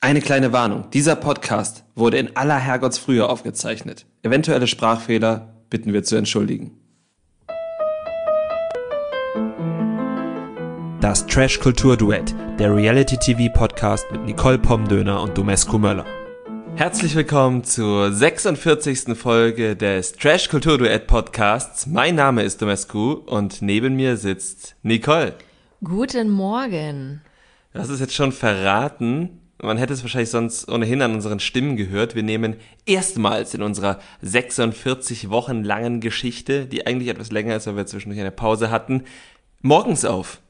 [0.00, 0.90] Eine kleine Warnung.
[0.92, 4.06] Dieser Podcast wurde in aller Herrgottsfrühe aufgezeichnet.
[4.22, 6.78] Eventuelle Sprachfehler bitten wir zu entschuldigen.
[11.00, 16.06] Das Trash Kultur Duett, der Reality TV Podcast mit Nicole Pomdöner und Domescu Möller.
[16.76, 19.18] Herzlich willkommen zur 46.
[19.18, 21.88] Folge des Trash Kultur Duett Podcasts.
[21.88, 25.34] Mein Name ist Domescu und neben mir sitzt Nicole.
[25.82, 27.20] Guten Morgen.
[27.72, 29.40] Du hast es jetzt schon verraten.
[29.60, 32.14] Man hätte es wahrscheinlich sonst ohnehin an unseren Stimmen gehört.
[32.14, 32.56] Wir nehmen
[32.86, 38.20] erstmals in unserer 46 Wochen langen Geschichte, die eigentlich etwas länger ist, weil wir zwischendurch
[38.20, 39.04] eine Pause hatten,
[39.60, 40.40] morgens auf.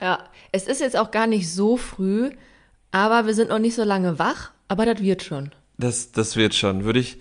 [0.00, 2.30] Ja, es ist jetzt auch gar nicht so früh,
[2.90, 5.52] aber wir sind noch nicht so lange wach, aber das wird schon.
[5.78, 7.18] Das, das wird schon, würde ich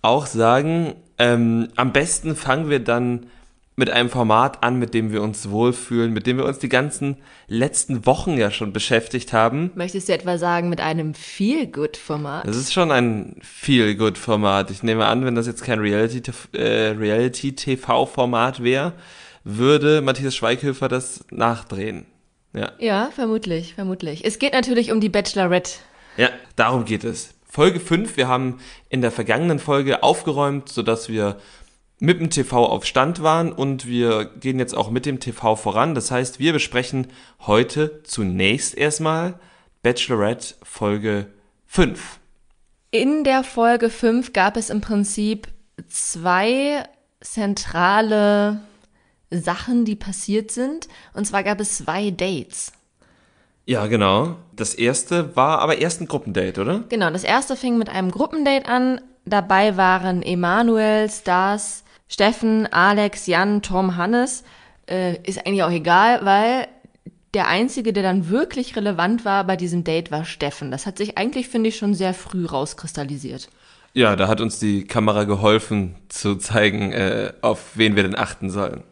[0.00, 0.94] auch sagen.
[1.18, 3.26] Ähm, am besten fangen wir dann
[3.80, 7.16] mit einem Format an, mit dem wir uns wohlfühlen, mit dem wir uns die ganzen
[7.48, 9.72] letzten Wochen ja schon beschäftigt haben.
[9.74, 12.46] Möchtest du etwa sagen, mit einem Feel-Good-Format?
[12.46, 14.70] Das ist schon ein Feel-Good-Format.
[14.70, 18.92] Ich nehme an, wenn das jetzt kein Reality-TV-Format äh, wäre,
[19.44, 22.04] würde Matthias Schweighöfer das nachdrehen.
[22.52, 22.72] Ja.
[22.78, 24.26] ja, vermutlich, vermutlich.
[24.26, 25.70] Es geht natürlich um die Bachelorette.
[26.18, 27.32] Ja, darum geht es.
[27.48, 31.38] Folge 5, wir haben in der vergangenen Folge aufgeräumt, sodass wir
[32.00, 35.94] mit dem TV auf Stand waren und wir gehen jetzt auch mit dem TV voran.
[35.94, 37.08] Das heißt, wir besprechen
[37.46, 39.38] heute zunächst erstmal
[39.82, 41.26] Bachelorette Folge
[41.66, 42.18] 5.
[42.90, 45.48] In der Folge 5 gab es im Prinzip
[45.88, 46.84] zwei
[47.20, 48.60] zentrale
[49.30, 50.88] Sachen, die passiert sind.
[51.12, 52.72] Und zwar gab es zwei Dates.
[53.66, 54.36] Ja, genau.
[54.56, 56.84] Das erste war aber erst ein Gruppendate, oder?
[56.88, 59.00] Genau, das erste fing mit einem Gruppendate an.
[59.26, 64.42] Dabei waren Emanuel, Stars, Steffen, Alex, Jan, Tom, Hannes,
[64.88, 66.66] äh, ist eigentlich auch egal, weil
[67.34, 70.72] der einzige, der dann wirklich relevant war bei diesem Date, war Steffen.
[70.72, 73.48] Das hat sich eigentlich, finde ich, schon sehr früh rauskristallisiert.
[73.94, 78.50] Ja, da hat uns die Kamera geholfen zu zeigen, äh, auf wen wir denn achten
[78.50, 78.82] sollen.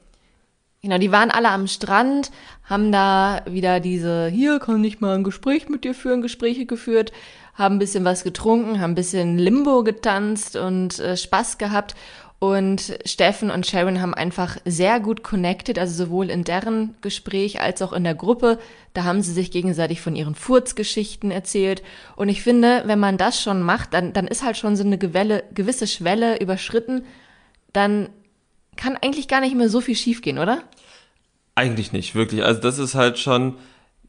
[0.81, 2.31] Genau, die waren alle am Strand,
[2.63, 7.11] haben da wieder diese, hier kann ich mal ein Gespräch mit dir führen, Gespräche geführt,
[7.55, 11.97] haben ein bisschen was getrunken, haben ein bisschen Limbo getanzt und äh, Spaß gehabt.
[12.41, 17.83] Und Steffen und Sharon haben einfach sehr gut connected, also sowohl in deren Gespräch als
[17.83, 18.61] auch in der Gruppe.
[18.95, 21.83] Da haben sie sich gegenseitig von ihren Furzgeschichten erzählt.
[22.15, 24.99] Und ich finde, wenn man das schon macht, dann, dann ist halt schon so eine
[24.99, 27.05] Gewelle, gewisse Schwelle überschritten.
[27.73, 28.09] Dann
[28.77, 30.63] kann eigentlich gar nicht mehr so viel schiefgehen, oder?
[31.57, 32.45] Eigentlich nicht, wirklich.
[32.45, 33.57] Also das ist halt schon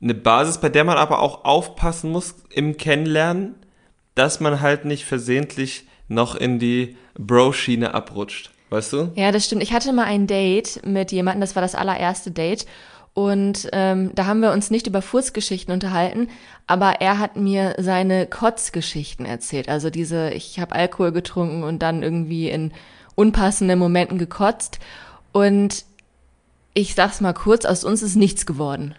[0.02, 3.56] eine Basis, bei der man aber auch aufpassen muss im Kennenlernen,
[4.14, 8.52] dass man halt nicht versehentlich noch in die Bro-Schiene abrutscht.
[8.70, 9.12] Weißt du?
[9.16, 9.64] Ja, das stimmt.
[9.64, 12.66] Ich hatte mal ein Date mit jemandem, das war das allererste Date.
[13.14, 16.30] Und ähm, da haben wir uns nicht über Furzgeschichten unterhalten,
[16.68, 19.68] aber er hat mir seine Kotzgeschichten erzählt.
[19.68, 22.72] Also diese, ich habe Alkohol getrunken und dann irgendwie in
[23.16, 24.80] unpassenden Momenten gekotzt.
[25.32, 25.86] Und
[26.74, 28.96] ich sag's mal kurz, aus uns ist nichts geworden.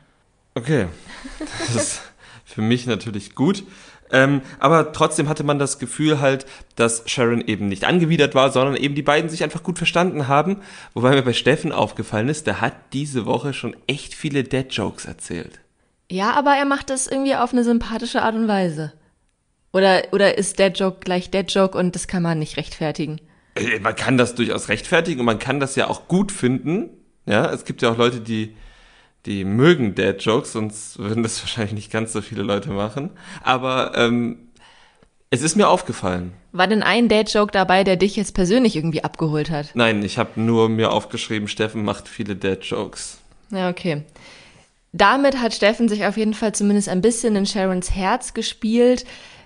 [0.55, 0.89] Okay.
[1.73, 2.03] Das ist
[2.51, 3.65] für mich natürlich gut.
[4.13, 8.77] Ähm, aber trotzdem hatte man das Gefühl halt, dass Sharon eben nicht angewidert war, sondern
[8.77, 10.59] eben die beiden sich einfach gut verstanden haben.
[10.95, 15.61] Wobei mir bei Steffen aufgefallen ist, der hat diese Woche schon echt viele Dead-Jokes erzählt.
[16.11, 18.93] Ja, aber er macht das irgendwie auf eine sympathische Art und Weise.
[19.73, 23.21] Oder, oder ist Dead-Joke gleich Dead-Joke und das kann man nicht rechtfertigen?
[23.55, 26.91] Äh, man kann das durchaus rechtfertigen und man kann das ja auch gut finden.
[27.27, 28.57] Ja, es gibt ja auch Leute, die
[29.27, 33.11] die mögen Dad-Jokes, sonst würden das wahrscheinlich nicht ganz so viele Leute machen.
[33.43, 34.49] Aber ähm,
[35.31, 36.33] es ist mir aufgefallen.
[36.53, 39.71] War denn ein Dad-Joke dabei, der dich jetzt persönlich irgendwie abgeholt hat?
[39.75, 43.19] Nein, ich habe nur mir aufgeschrieben, Steffen macht viele Dad-Jokes.
[43.51, 44.03] Ja, okay.
[44.93, 49.05] Damit hat Steffen sich auf jeden Fall zumindest ein bisschen in Sharons Herz gespielt.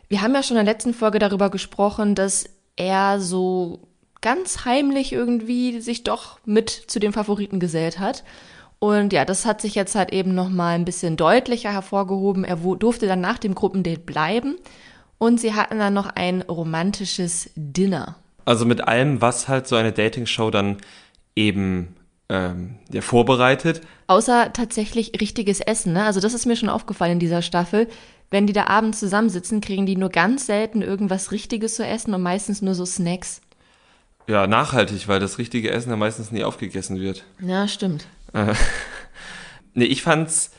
[0.09, 2.47] Wir haben ja schon in der letzten Folge darüber gesprochen, dass
[2.77, 3.81] er so
[4.23, 8.25] ganz heimlich irgendwie sich doch mit zu den Favoriten gesellt hat.
[8.79, 12.45] Und ja, das hat sich jetzt halt eben nochmal ein bisschen deutlicher hervorgehoben.
[12.45, 14.57] Er durfte dann nach dem Gruppendate bleiben
[15.19, 18.17] und sie hatten dann noch ein romantisches Dinner.
[18.45, 20.79] Also mit allem, was halt so eine Dating-Show dann
[21.35, 21.97] eben
[22.29, 23.81] ähm, ja, vorbereitet.
[24.07, 25.95] Außer tatsächlich richtiges Essen.
[25.95, 26.05] Ne?
[26.05, 27.89] Also das ist mir schon aufgefallen in dieser Staffel.
[28.31, 32.23] Wenn die da abends zusammensitzen, kriegen die nur ganz selten irgendwas Richtiges zu essen und
[32.23, 33.41] meistens nur so Snacks.
[34.27, 37.25] Ja, nachhaltig, weil das richtige Essen ja meistens nie aufgegessen wird.
[37.41, 38.07] Ja, stimmt.
[38.35, 38.55] Äh,
[39.75, 40.51] nee, ich fand's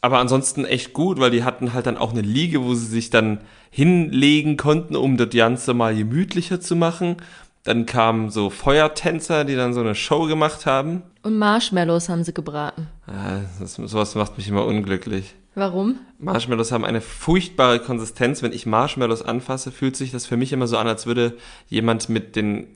[0.00, 3.10] aber ansonsten echt gut, weil die hatten halt dann auch eine Liege, wo sie sich
[3.10, 3.40] dann
[3.70, 7.18] hinlegen konnten, um das Ganze mal gemütlicher zu machen.
[7.64, 11.02] Dann kamen so Feuertänzer, die dann so eine Show gemacht haben.
[11.22, 12.88] Und Marshmallows haben sie gebraten.
[13.06, 15.34] Ja, das, sowas macht mich immer unglücklich.
[15.54, 15.98] Warum?
[16.18, 18.42] Marshmallows haben eine furchtbare Konsistenz.
[18.42, 21.36] Wenn ich Marshmallows anfasse, fühlt sich das für mich immer so an, als würde
[21.68, 22.68] jemand mit den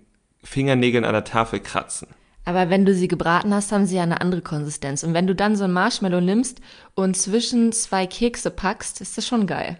[0.43, 2.09] Fingernägeln an der Tafel kratzen.
[2.45, 5.03] Aber wenn du sie gebraten hast, haben sie ja eine andere Konsistenz.
[5.03, 6.61] Und wenn du dann so ein Marshmallow nimmst
[6.95, 9.79] und zwischen zwei Kekse packst, ist das schon geil.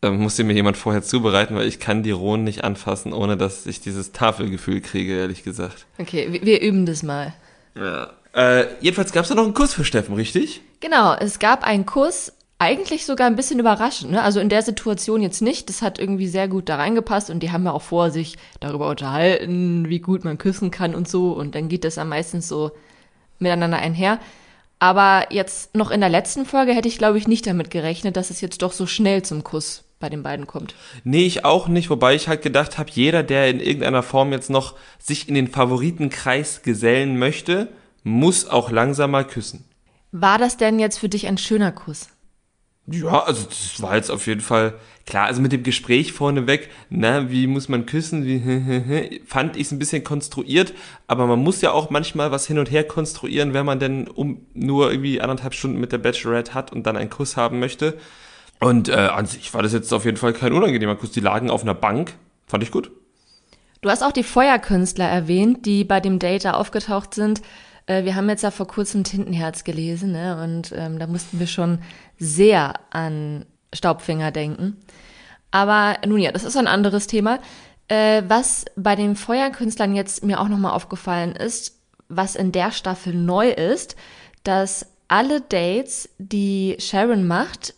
[0.00, 3.36] Da muss sie mir jemand vorher zubereiten, weil ich kann die rohen nicht anfassen, ohne
[3.36, 5.84] dass ich dieses Tafelgefühl kriege, ehrlich gesagt.
[5.98, 7.34] Okay, wir, wir üben das mal.
[7.74, 8.10] Ja.
[8.32, 10.62] Äh, jedenfalls gab es da noch einen Kuss für Steffen, richtig?
[10.80, 14.12] Genau, es gab einen Kuss, eigentlich sogar ein bisschen überraschend.
[14.12, 14.22] Ne?
[14.22, 15.70] Also in der Situation jetzt nicht.
[15.70, 18.90] Das hat irgendwie sehr gut da reingepasst und die haben ja auch vor, sich darüber
[18.90, 21.32] unterhalten, wie gut man küssen kann und so.
[21.32, 22.70] Und dann geht das am meisten so
[23.38, 24.20] miteinander einher.
[24.78, 28.28] Aber jetzt noch in der letzten Folge hätte ich, glaube ich, nicht damit gerechnet, dass
[28.28, 30.74] es jetzt doch so schnell zum Kuss bei den beiden kommt.
[31.02, 34.50] Nee, ich auch nicht, wobei ich halt gedacht habe, jeder, der in irgendeiner Form jetzt
[34.50, 37.68] noch sich in den Favoritenkreis gesellen möchte,
[38.02, 39.64] muss auch langsam mal küssen.
[40.12, 42.08] War das denn jetzt für dich ein schöner Kuss?
[42.90, 44.74] Ja, also das war jetzt auf jeden Fall
[45.06, 45.26] klar.
[45.26, 49.78] Also mit dem Gespräch vorneweg, na, wie muss man küssen, wie fand ich es ein
[49.78, 50.74] bisschen konstruiert,
[51.06, 54.46] aber man muss ja auch manchmal was hin und her konstruieren, wenn man denn um
[54.54, 57.96] nur irgendwie anderthalb Stunden mit der Bachelorette hat und dann einen Kuss haben möchte.
[58.58, 61.12] Und äh, an sich war das jetzt auf jeden Fall kein unangenehmer Kuss.
[61.12, 62.14] Die lagen auf einer Bank,
[62.46, 62.90] fand ich gut.
[63.82, 67.40] Du hast auch die Feuerkünstler erwähnt, die bei dem Date da aufgetaucht sind.
[67.90, 70.40] Äh, wir haben jetzt ja vor kurzem Tintenherz gelesen, ne?
[70.42, 71.80] Und ähm, da mussten wir schon
[72.18, 73.44] sehr an
[73.74, 74.76] Staubfinger denken.
[75.50, 77.40] Aber nun ja, das ist ein anderes Thema.
[77.88, 83.12] Äh, was bei den Feuerkünstlern jetzt mir auch nochmal aufgefallen ist, was in der Staffel
[83.12, 83.96] neu ist,
[84.44, 87.74] dass alle Dates, die Sharon macht,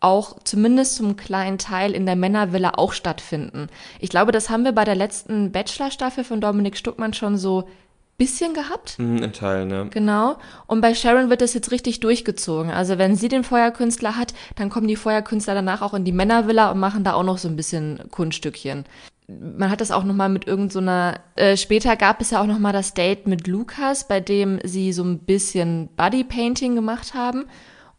[0.00, 3.68] auch zumindest zum kleinen Teil in der Männervilla auch stattfinden.
[4.00, 7.66] Ich glaube, das haben wir bei der letzten Bachelor-Staffel von Dominik Stuckmann schon so
[8.16, 8.98] bisschen gehabt.
[8.98, 9.84] Mhm, in Teilen, ja.
[9.84, 10.36] Genau.
[10.66, 12.70] Und bei Sharon wird das jetzt richtig durchgezogen.
[12.70, 16.70] Also wenn sie den Feuerkünstler hat, dann kommen die Feuerkünstler danach auch in die Männervilla
[16.70, 18.84] und machen da auch noch so ein bisschen Kunststückchen.
[19.26, 21.20] Man hat das auch noch mal mit irgendeiner.
[21.36, 24.58] So äh, später gab es ja auch noch mal das Date mit Lukas, bei dem
[24.62, 27.46] sie so ein bisschen Bodypainting gemacht haben.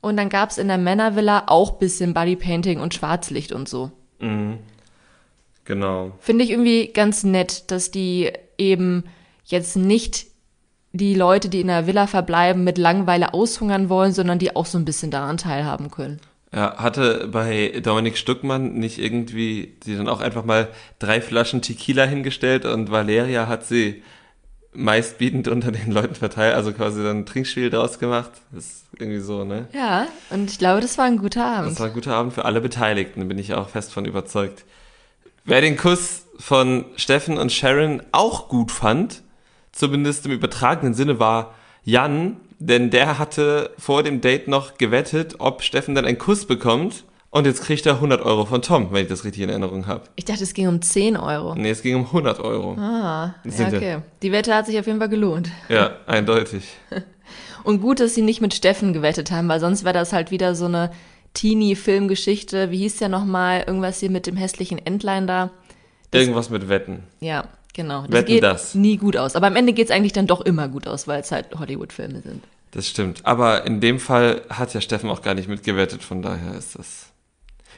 [0.01, 3.91] Und dann gab es in der Männervilla auch bisschen Bodypainting und Schwarzlicht und so.
[4.19, 4.59] Mhm.
[5.65, 6.11] Genau.
[6.19, 9.05] Finde ich irgendwie ganz nett, dass die eben
[9.45, 10.27] jetzt nicht
[10.91, 14.77] die Leute, die in der Villa verbleiben, mit Langweile aushungern wollen, sondern die auch so
[14.77, 16.19] ein bisschen daran teilhaben können.
[16.53, 20.69] Ja, hatte bei Dominik Stuckmann nicht irgendwie die dann auch einfach mal
[20.99, 24.03] drei Flaschen Tequila hingestellt und Valeria hat sie
[24.71, 28.31] meistbietend unter den Leuten verteilt, also quasi dann ein Trinkspiel draus gemacht.
[28.51, 29.67] Das ist irgendwie so, ne?
[29.73, 31.71] Ja, und ich glaube, das war ein guter Abend.
[31.71, 34.63] Das war ein guter Abend für alle Beteiligten, bin ich auch fest von überzeugt.
[35.43, 39.23] Wer den Kuss von Steffen und Sharon auch gut fand,
[39.75, 45.61] zumindest im übertragenen Sinne, war Jan, denn der hatte vor dem Date noch gewettet, ob
[45.61, 47.03] Steffen dann einen Kuss bekommt.
[47.29, 50.03] Und jetzt kriegt er 100 Euro von Tom, wenn ich das richtig in Erinnerung habe.
[50.15, 51.53] Ich dachte, es ging um 10 Euro.
[51.53, 52.75] Nee, es ging um 100 Euro.
[52.79, 53.97] Ah, ja, okay.
[54.21, 55.51] Die Wette hat sich auf jeden Fall gelohnt.
[55.67, 56.63] Ja, eindeutig.
[57.65, 60.55] Und gut, dass sie nicht mit Steffen gewettet haben, weil sonst wäre das halt wieder
[60.55, 60.91] so eine
[61.33, 62.71] Teenie-Filmgeschichte.
[62.71, 63.65] Wie hieß der nochmal?
[63.67, 65.49] Irgendwas hier mit dem hässlichen Entlein da.
[66.11, 67.03] Das, Irgendwas mit Wetten.
[67.19, 68.03] Ja, Genau.
[68.03, 68.73] Das Wetten geht das.
[68.73, 69.35] nie gut aus.
[69.35, 72.21] Aber am Ende geht es eigentlich dann doch immer gut aus, weil es halt Hollywood-Filme
[72.21, 72.41] sind.
[72.71, 73.25] Das stimmt.
[73.25, 77.07] Aber in dem Fall hat ja Steffen auch gar nicht mitgewettet, von daher ist das.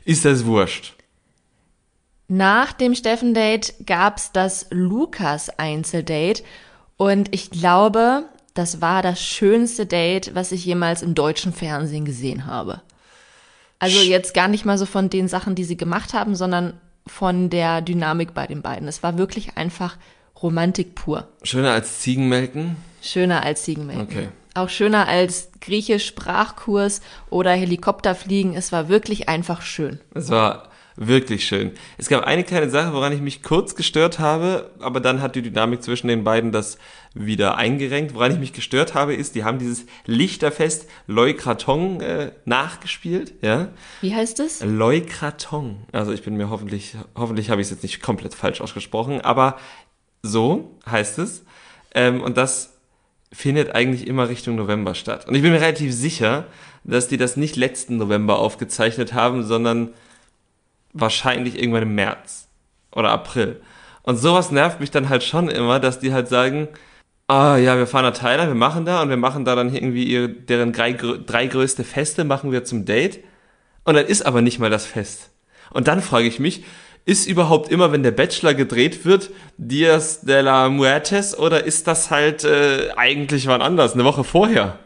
[0.06, 0.94] Ist das wurscht.
[2.28, 6.44] Nach dem Steffen-Date gab es das Lukas-Einzeldate.
[6.96, 12.46] Und ich glaube, das war das schönste Date, was ich jemals im deutschen Fernsehen gesehen
[12.46, 12.82] habe.
[13.80, 17.50] Also jetzt gar nicht mal so von den Sachen, die sie gemacht haben, sondern von
[17.50, 18.88] der Dynamik bei den beiden.
[18.88, 19.98] Es war wirklich einfach
[20.42, 21.28] Romantik pur.
[21.44, 22.76] Schöner als Ziegenmelken?
[23.02, 24.04] Schöner als Ziegenmelken.
[24.04, 24.28] Okay.
[24.54, 28.56] Auch schöner als Griechisch-Sprachkurs oder Helikopterfliegen.
[28.56, 30.00] Es war wirklich einfach schön.
[30.16, 31.72] Es war wirklich schön.
[31.98, 35.44] Es gab eine kleine Sache, woran ich mich kurz gestört habe, aber dann hat die
[35.44, 36.78] Dynamik zwischen den beiden das
[37.14, 38.16] wieder eingerenkt.
[38.16, 43.36] Woran ich mich gestört habe, ist, die haben dieses Lichterfest Loy Kraton äh, nachgespielt.
[43.42, 43.70] Ja?
[44.02, 44.64] Wie heißt es?
[44.64, 45.86] Loy Kraton.
[45.92, 49.58] Also ich bin mir hoffentlich, hoffentlich habe ich es jetzt nicht komplett falsch ausgesprochen, aber
[50.24, 51.44] so heißt es.
[51.94, 52.74] Ähm, und das
[53.32, 55.28] findet eigentlich immer Richtung November statt.
[55.28, 56.46] Und ich bin mir relativ sicher,
[56.84, 59.90] dass die das nicht letzten November aufgezeichnet haben, sondern
[61.00, 62.48] wahrscheinlich irgendwann im März
[62.92, 63.62] oder April.
[64.04, 66.70] Und sowas nervt mich dann halt schon immer, dass die halt sagen,
[67.28, 70.06] ah ja, wir fahren nach Thailand, wir machen da und wir machen da dann irgendwie
[70.06, 73.20] ihre, deren drei, drei größte Feste machen wir zum Date.
[73.84, 75.30] Und dann ist aber nicht mal das Fest.
[75.72, 76.64] Und dann frage ich mich,
[77.06, 82.12] ist überhaupt immer, wenn der Bachelor gedreht wird, Dias de la Muertes oder ist das
[82.12, 84.78] halt äh, eigentlich wann anders, eine Woche vorher?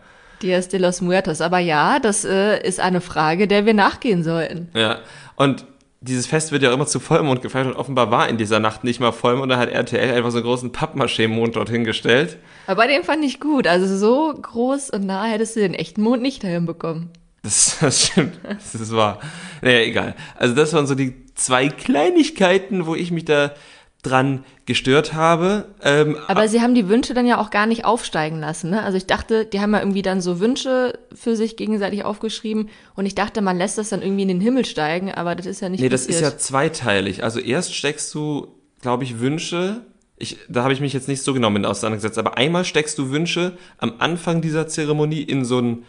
[0.41, 1.41] Dias de los Muertos.
[1.41, 4.70] Aber ja, das äh, ist eine Frage, der wir nachgehen sollten.
[4.74, 5.00] Ja,
[5.36, 5.65] und
[6.01, 9.00] dieses Fest wird ja immer zu Vollmond gefeiert und offenbar war in dieser Nacht nicht
[9.00, 9.51] mal Vollmond.
[9.51, 12.39] Da hat RTL einfach so einen großen Pappmaché-Mond dorthin gestellt.
[12.65, 13.67] Aber den fand ich gut.
[13.67, 17.12] Also so groß und nah hättest du den echten Mond nicht dahin bekommen.
[17.43, 18.39] Das, das stimmt.
[18.43, 19.20] Das ist wahr.
[19.62, 20.15] Naja, egal.
[20.36, 23.53] Also das waren so die zwei Kleinigkeiten, wo ich mich da
[24.01, 25.65] dran gestört habe.
[25.84, 28.72] Ähm, Aber sie haben die Wünsche dann ja auch gar nicht aufsteigen lassen.
[28.72, 28.81] Ne?
[28.84, 33.05] Also ich dachte, die haben ja irgendwie dann so Wünsche für sich gegenseitig aufgeschrieben und
[33.05, 35.70] ich dachte, man lässt das dann irgendwie in den Himmel steigen, aber das ist ja
[35.70, 36.10] nicht Nee, passiert.
[36.10, 37.24] das ist ja zweiteilig.
[37.24, 38.48] Also erst steckst du,
[38.81, 39.81] glaube ich, Wünsche.
[40.17, 43.12] Ich, da habe ich mich jetzt nicht so genau mit auseinandergesetzt, aber einmal steckst du
[43.12, 45.84] Wünsche am Anfang dieser Zeremonie in so ein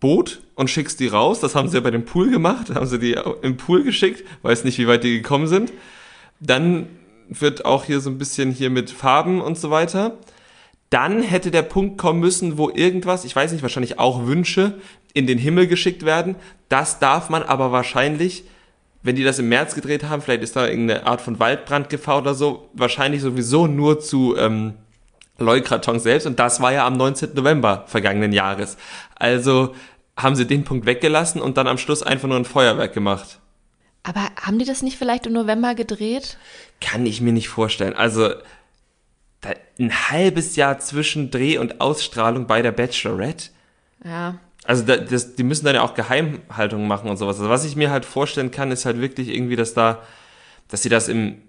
[0.00, 1.40] Boot und schickst die raus.
[1.40, 4.24] Das haben sie ja bei dem Pool gemacht, haben sie die im Pool geschickt.
[4.42, 5.72] Weiß nicht, wie weit die gekommen sind.
[6.40, 6.86] Dann
[7.30, 10.18] wird auch hier so ein bisschen hier mit Farben und so weiter.
[10.90, 14.80] Dann hätte der Punkt kommen müssen, wo irgendwas, ich weiß nicht, wahrscheinlich auch Wünsche
[15.14, 16.34] in den Himmel geschickt werden.
[16.68, 18.44] Das darf man aber wahrscheinlich,
[19.02, 22.34] wenn die das im März gedreht haben, vielleicht ist da irgendeine Art von Waldbrandgefahr oder
[22.34, 24.74] so, wahrscheinlich sowieso nur zu ähm,
[25.38, 26.26] Leukraton selbst.
[26.26, 27.30] Und das war ja am 19.
[27.34, 28.76] November vergangenen Jahres.
[29.14, 29.74] Also
[30.16, 33.38] haben sie den Punkt weggelassen und dann am Schluss einfach nur ein Feuerwerk gemacht.
[34.02, 36.38] Aber haben die das nicht vielleicht im November gedreht?
[36.80, 37.94] Kann ich mir nicht vorstellen.
[37.94, 38.32] Also
[39.78, 43.50] ein halbes Jahr zwischen Dreh und Ausstrahlung bei der Bachelorette.
[44.04, 44.38] Ja.
[44.64, 47.38] Also da, das, die müssen dann ja auch Geheimhaltung machen und sowas.
[47.38, 50.02] Also was ich mir halt vorstellen kann, ist halt wirklich irgendwie, dass da,
[50.68, 51.40] dass sie das im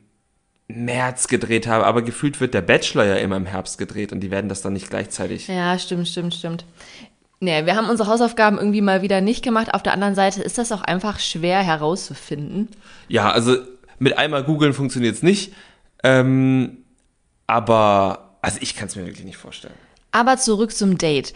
[0.67, 4.31] März gedreht haben, aber gefühlt wird der Bachelor ja immer im Herbst gedreht und die
[4.31, 5.47] werden das dann nicht gleichzeitig.
[5.47, 6.65] Ja, stimmt, stimmt, stimmt.
[7.43, 9.73] Nee, wir haben unsere Hausaufgaben irgendwie mal wieder nicht gemacht.
[9.73, 12.69] Auf der anderen Seite ist das auch einfach schwer herauszufinden.
[13.07, 13.57] Ja, also
[13.97, 15.51] mit einmal googeln funktioniert's nicht.
[16.03, 16.77] Ähm,
[17.47, 19.73] aber also ich kann es mir wirklich nicht vorstellen.
[20.11, 21.33] Aber zurück zum Date.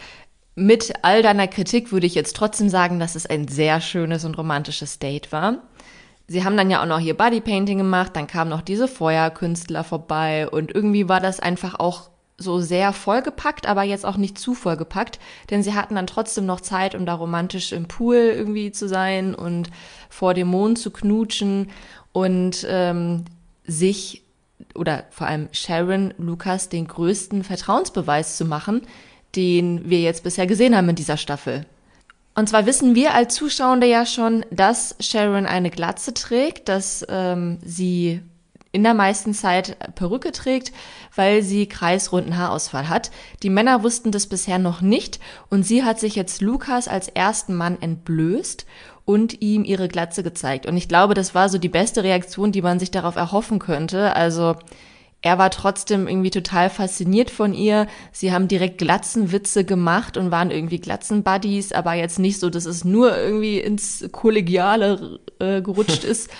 [0.54, 4.38] Mit all deiner Kritik würde ich jetzt trotzdem sagen, dass es ein sehr schönes und
[4.38, 5.58] romantisches Date war.
[6.28, 10.48] Sie haben dann ja auch noch hier Bodypainting gemacht, dann kamen noch diese Feuerkünstler vorbei
[10.48, 15.18] und irgendwie war das einfach auch so sehr vollgepackt, aber jetzt auch nicht zu vollgepackt,
[15.50, 19.34] denn sie hatten dann trotzdem noch Zeit, um da romantisch im Pool irgendwie zu sein
[19.34, 19.70] und
[20.10, 21.70] vor dem Mond zu knutschen
[22.12, 23.24] und ähm,
[23.64, 24.22] sich
[24.74, 28.82] oder vor allem Sharon Lukas den größten Vertrauensbeweis zu machen,
[29.34, 31.66] den wir jetzt bisher gesehen haben in dieser Staffel.
[32.34, 37.58] Und zwar wissen wir als Zuschauende ja schon, dass Sharon eine Glatze trägt, dass ähm,
[37.64, 38.20] sie
[38.76, 40.70] in der meisten Zeit Perücke trägt,
[41.14, 43.10] weil sie kreisrunden Haarausfall hat.
[43.42, 45.18] Die Männer wussten das bisher noch nicht
[45.48, 48.66] und sie hat sich jetzt Lukas als ersten Mann entblößt
[49.06, 50.66] und ihm ihre Glatze gezeigt.
[50.66, 54.14] Und ich glaube, das war so die beste Reaktion, die man sich darauf erhoffen könnte.
[54.14, 54.56] Also
[55.22, 57.86] er war trotzdem irgendwie total fasziniert von ihr.
[58.12, 62.84] Sie haben direkt Glatzenwitze gemacht und waren irgendwie Glatzenbuddies, aber jetzt nicht so, dass es
[62.84, 66.30] nur irgendwie ins Kollegiale äh, gerutscht ist.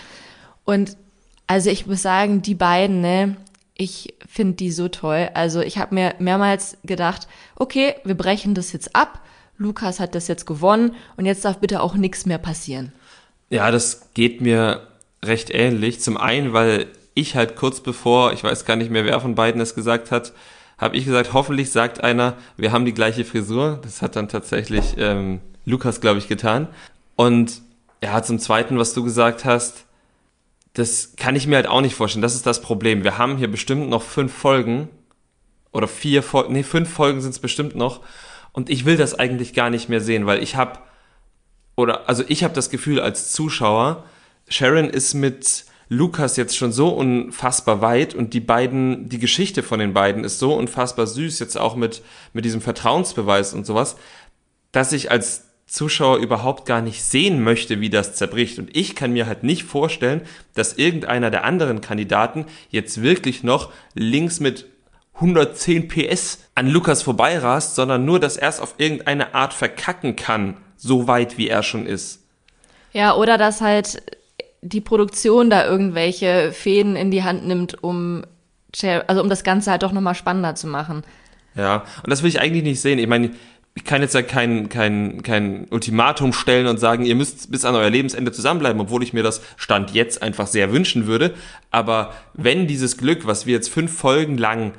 [0.64, 0.98] Und
[1.46, 3.36] also ich muss sagen, die beiden, ne,
[3.76, 5.30] ich finde die so toll.
[5.34, 9.20] Also ich habe mir mehrmals gedacht, okay, wir brechen das jetzt ab.
[9.58, 12.92] Lukas hat das jetzt gewonnen und jetzt darf bitte auch nichts mehr passieren.
[13.48, 14.86] Ja, das geht mir
[15.24, 16.00] recht ähnlich.
[16.00, 19.60] Zum einen, weil ich halt kurz bevor, ich weiß gar nicht mehr, wer von beiden
[19.60, 20.32] es gesagt hat,
[20.78, 23.80] habe ich gesagt, hoffentlich sagt einer, wir haben die gleiche Frisur.
[23.82, 26.68] Das hat dann tatsächlich ähm, Lukas, glaube ich, getan.
[27.14, 27.62] Und
[28.02, 29.85] ja, zum Zweiten, was du gesagt hast,
[30.76, 32.20] das kann ich mir halt auch nicht vorstellen.
[32.20, 33.02] Das ist das Problem.
[33.02, 34.90] Wir haben hier bestimmt noch fünf Folgen
[35.72, 38.02] oder vier Folgen, nee, fünf Folgen sind es bestimmt noch.
[38.52, 40.78] Und ich will das eigentlich gar nicht mehr sehen, weil ich habe,
[41.76, 44.04] oder also ich habe das Gefühl als Zuschauer,
[44.48, 49.78] Sharon ist mit Lukas jetzt schon so unfassbar weit und die beiden, die Geschichte von
[49.78, 52.02] den beiden ist so unfassbar süß, jetzt auch mit,
[52.34, 53.96] mit diesem Vertrauensbeweis und sowas,
[54.72, 58.58] dass ich als Zuschauer überhaupt gar nicht sehen möchte, wie das zerbricht.
[58.58, 60.22] Und ich kann mir halt nicht vorstellen,
[60.54, 64.66] dass irgendeiner der anderen Kandidaten jetzt wirklich noch links mit
[65.14, 70.56] 110 PS an Lukas vorbeirast, sondern nur, dass er es auf irgendeine Art verkacken kann,
[70.76, 72.22] so weit wie er schon ist.
[72.92, 74.02] Ja, oder dass halt
[74.62, 78.24] die Produktion da irgendwelche Fäden in die Hand nimmt, um
[79.06, 81.02] also um das Ganze halt doch nochmal spannender zu machen.
[81.54, 82.98] Ja, und das will ich eigentlich nicht sehen.
[82.98, 83.30] Ich meine,
[83.76, 87.74] ich kann jetzt ja kein, kein, kein Ultimatum stellen und sagen, ihr müsst bis an
[87.74, 91.34] euer Lebensende zusammenbleiben, obwohl ich mir das Stand jetzt einfach sehr wünschen würde.
[91.70, 94.72] Aber wenn dieses Glück, was wir jetzt fünf Folgen lang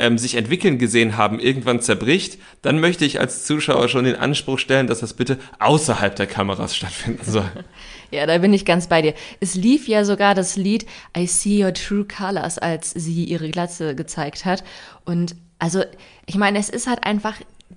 [0.00, 4.58] ähm, sich entwickeln gesehen haben, irgendwann zerbricht, dann möchte ich als Zuschauer schon den Anspruch
[4.58, 7.50] stellen, dass das bitte außerhalb der Kameras stattfinden soll.
[8.12, 9.14] Ja, da bin ich ganz bei dir.
[9.38, 10.84] Es lief ja sogar das Lied
[11.16, 14.64] I See Your True Colors, als sie ihre Glatze gezeigt hat.
[15.04, 15.84] Und also,
[16.26, 17.36] ich meine, es ist halt einfach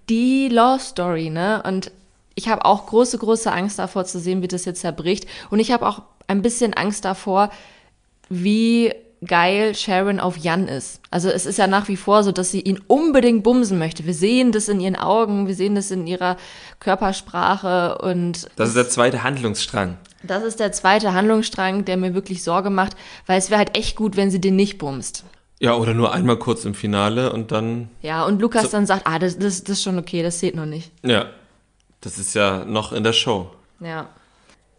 [0.10, 1.62] die Law Story, ne?
[1.66, 1.92] Und
[2.36, 5.28] ich habe auch große, große Angst davor zu sehen, wie das jetzt zerbricht.
[5.50, 7.52] Und ich habe auch ein bisschen Angst davor,
[8.30, 8.94] wie
[9.26, 11.00] geil Sharon auf Jan ist.
[11.10, 14.06] Also es ist ja nach wie vor so, dass sie ihn unbedingt bumsen möchte.
[14.06, 16.38] Wir sehen das in ihren Augen, wir sehen das in ihrer
[16.80, 18.48] Körpersprache und.
[18.56, 19.98] Das ist der zweite Handlungsstrang.
[20.24, 22.96] Das ist der zweite Handlungsstrang, der mir wirklich Sorge macht,
[23.26, 25.26] weil es wäre halt echt gut, wenn sie den nicht bumst.
[25.64, 27.88] Ja, oder nur einmal kurz im Finale und dann.
[28.02, 30.56] Ja, und Lukas so dann sagt, ah, das, das, das ist schon okay, das zählt
[30.56, 30.92] noch nicht.
[31.04, 31.28] Ja,
[32.02, 33.50] das ist ja noch in der Show.
[33.80, 34.10] Ja.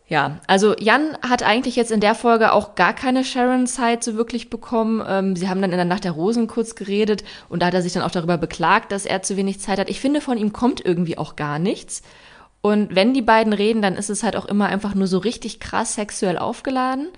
[0.06, 4.50] Ja, also Jan hat eigentlich jetzt in der Folge auch gar keine Sharon-Zeit so wirklich
[4.50, 5.02] bekommen.
[5.08, 7.80] Ähm, sie haben dann in der Nacht der Rosen kurz geredet und da hat er
[7.80, 9.88] sich dann auch darüber beklagt, dass er zu wenig Zeit hat.
[9.88, 12.02] Ich finde, von ihm kommt irgendwie auch gar nichts.
[12.60, 15.60] Und wenn die beiden reden, dann ist es halt auch immer einfach nur so richtig
[15.60, 17.08] krass sexuell aufgeladen.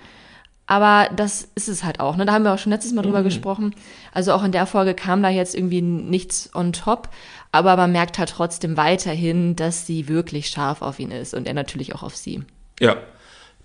[0.66, 2.26] Aber das ist es halt auch, ne?
[2.26, 3.25] Da haben wir auch schon letztes Mal drüber mhm.
[3.25, 3.75] gesprochen.
[4.12, 7.08] Also auch in der Folge kam da jetzt irgendwie nichts on top.
[7.52, 11.54] Aber man merkt halt trotzdem weiterhin, dass sie wirklich scharf auf ihn ist und er
[11.54, 12.42] natürlich auch auf sie.
[12.80, 12.96] Ja,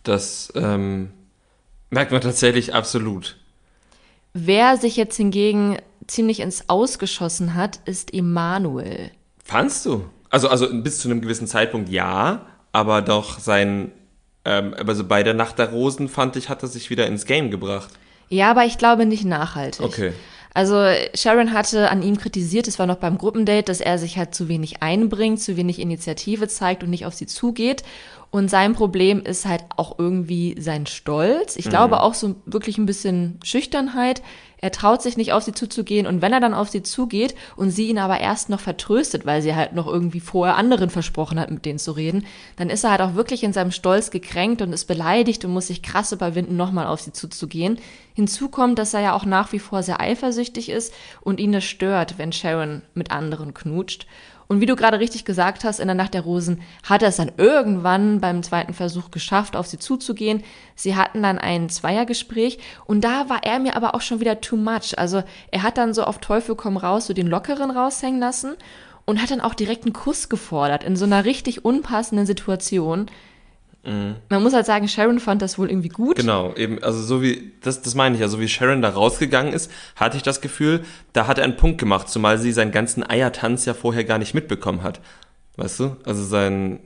[0.03, 1.11] das ähm,
[1.89, 3.37] merkt man tatsächlich absolut.
[4.33, 5.77] Wer sich jetzt hingegen
[6.07, 9.11] ziemlich ins Ausgeschossen hat, ist Emanuel.
[9.43, 10.05] Fandst du?
[10.29, 13.91] Also, also bis zu einem gewissen Zeitpunkt ja, aber doch sein,
[14.45, 17.51] ähm, also bei der Nacht der Rosen fand ich, hat er sich wieder ins Game
[17.51, 17.91] gebracht.
[18.29, 19.85] Ja, aber ich glaube nicht nachhaltig.
[19.85, 20.13] Okay.
[20.53, 24.35] Also Sharon hatte an ihm kritisiert, es war noch beim Gruppendate, dass er sich halt
[24.35, 27.83] zu wenig einbringt, zu wenig Initiative zeigt und nicht auf sie zugeht.
[28.31, 31.57] Und sein Problem ist halt auch irgendwie sein Stolz.
[31.57, 31.71] Ich mhm.
[31.71, 34.21] glaube auch so wirklich ein bisschen Schüchternheit.
[34.61, 37.71] Er traut sich nicht auf sie zuzugehen und wenn er dann auf sie zugeht und
[37.71, 41.49] sie ihn aber erst noch vertröstet, weil sie halt noch irgendwie vorher anderen versprochen hat,
[41.49, 42.25] mit denen zu reden,
[42.57, 45.67] dann ist er halt auch wirklich in seinem Stolz gekränkt und ist beleidigt und muss
[45.67, 47.79] sich krass überwinden, nochmal auf sie zuzugehen.
[48.13, 51.65] Hinzu kommt, dass er ja auch nach wie vor sehr eifersüchtig ist und ihn es
[51.65, 54.05] stört, wenn Sharon mit anderen knutscht.
[54.51, 57.15] Und wie du gerade richtig gesagt hast, in der Nacht der Rosen hat er es
[57.15, 60.43] dann irgendwann beim zweiten Versuch geschafft, auf sie zuzugehen.
[60.75, 64.57] Sie hatten dann ein Zweiergespräch und da war er mir aber auch schon wieder too
[64.57, 64.99] much.
[64.99, 68.57] Also er hat dann so auf Teufel komm raus, so den Lockeren raushängen lassen
[69.05, 73.05] und hat dann auch direkt einen Kuss gefordert in so einer richtig unpassenden Situation.
[73.83, 74.17] Mhm.
[74.29, 76.15] Man muss halt sagen, Sharon fand das wohl irgendwie gut.
[76.15, 79.71] Genau, eben, also so wie, das, das meine ich, also wie Sharon da rausgegangen ist,
[79.95, 80.81] hatte ich das Gefühl,
[81.13, 84.33] da hat er einen Punkt gemacht, zumal sie seinen ganzen Eiertanz ja vorher gar nicht
[84.33, 85.01] mitbekommen hat.
[85.57, 85.97] Weißt du?
[86.05, 86.79] Also sein,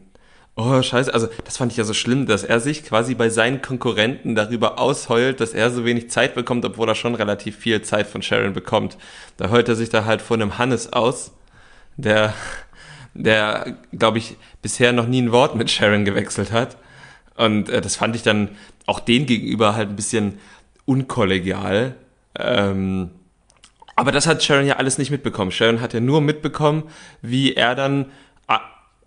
[0.55, 3.61] oh scheiße, also das fand ich ja so schlimm, dass er sich quasi bei seinen
[3.61, 8.07] Konkurrenten darüber ausheult, dass er so wenig Zeit bekommt, obwohl er schon relativ viel Zeit
[8.07, 8.97] von Sharon bekommt.
[9.35, 11.33] Da heult er sich da halt vor einem Hannes aus,
[11.97, 12.33] der,
[13.13, 16.77] der, glaube ich, bisher noch nie ein Wort mit Sharon gewechselt hat
[17.35, 18.49] und äh, das fand ich dann
[18.85, 20.39] auch den gegenüber halt ein bisschen
[20.85, 21.95] unkollegial.
[22.37, 23.11] Ähm,
[23.95, 25.51] aber das hat Sharon ja alles nicht mitbekommen.
[25.51, 26.83] Sharon hat ja nur mitbekommen,
[27.21, 28.05] wie er dann
[28.47, 28.57] äh,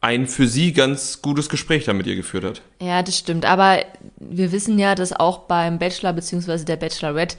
[0.01, 2.63] ein für sie ganz gutes Gespräch da mit ihr geführt hat.
[2.81, 3.45] Ja, das stimmt.
[3.45, 3.79] Aber
[4.17, 6.65] wir wissen ja, dass auch beim Bachelor bzw.
[6.65, 7.37] der Bachelorette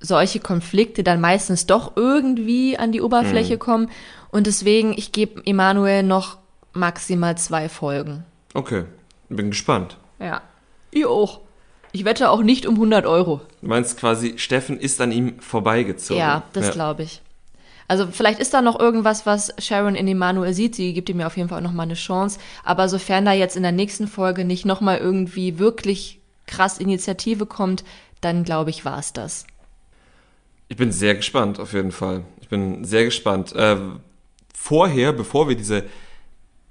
[0.00, 3.58] solche Konflikte dann meistens doch irgendwie an die Oberfläche mhm.
[3.58, 3.90] kommen.
[4.30, 6.38] Und deswegen, ich gebe Emanuel noch
[6.72, 8.24] maximal zwei Folgen.
[8.54, 8.84] Okay,
[9.28, 9.96] bin gespannt.
[10.20, 10.42] Ja.
[10.90, 11.40] Ich auch.
[11.92, 13.40] Ich wette auch nicht um 100 Euro.
[13.60, 16.20] Du meinst quasi, Steffen ist an ihm vorbeigezogen.
[16.20, 16.72] Ja, das ja.
[16.72, 17.20] glaube ich.
[17.88, 20.76] Also vielleicht ist da noch irgendwas, was Sharon in Emanuel sieht.
[20.76, 22.38] Sie gibt ihm ja auf jeden Fall noch mal eine Chance.
[22.62, 27.46] Aber sofern da jetzt in der nächsten Folge nicht noch mal irgendwie wirklich krass Initiative
[27.46, 27.82] kommt,
[28.20, 29.44] dann glaube ich, war es das.
[30.68, 32.22] Ich bin sehr gespannt, auf jeden Fall.
[32.40, 33.52] Ich bin sehr gespannt.
[33.56, 33.76] Äh,
[34.54, 35.82] vorher, bevor wir diese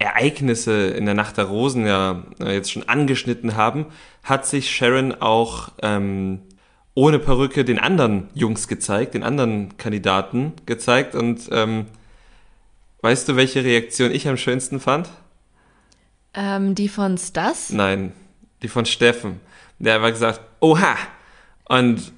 [0.00, 3.86] Ereignisse in der Nacht der Rosen ja äh, jetzt schon angeschnitten haben,
[4.22, 6.40] hat sich Sharon auch ähm,
[6.94, 11.14] ohne Perücke den anderen Jungs gezeigt, den anderen Kandidaten gezeigt.
[11.14, 11.86] Und ähm,
[13.02, 15.10] weißt du, welche Reaktion ich am schönsten fand?
[16.32, 17.70] Ähm, die von Stas?
[17.70, 18.12] Nein,
[18.62, 19.40] die von Steffen.
[19.78, 20.96] Der hat gesagt, oha!
[21.68, 22.12] Und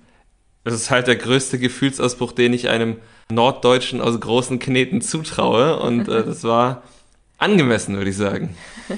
[0.62, 2.98] das ist halt der größte Gefühlsausbruch, den ich einem
[3.30, 5.80] Norddeutschen aus großen Kneten zutraue.
[5.80, 6.82] Und äh, das war
[7.42, 8.56] angemessen, würde ich sagen.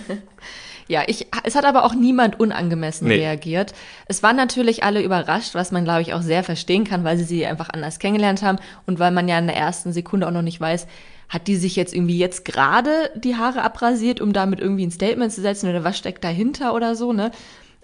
[0.87, 3.15] Ja, ich, es hat aber auch niemand unangemessen nee.
[3.15, 3.73] reagiert.
[4.07, 7.25] Es waren natürlich alle überrascht, was man, glaube ich, auch sehr verstehen kann, weil sie
[7.25, 10.43] sie einfach anders kennengelernt haben und weil man ja in der ersten Sekunde auch noch
[10.43, 10.87] nicht weiß,
[11.31, 15.33] hat die sich jetzt irgendwie jetzt gerade die Haare abrasiert, um damit irgendwie ein Statement
[15.33, 17.31] zu setzen oder was steckt dahinter oder so, ne?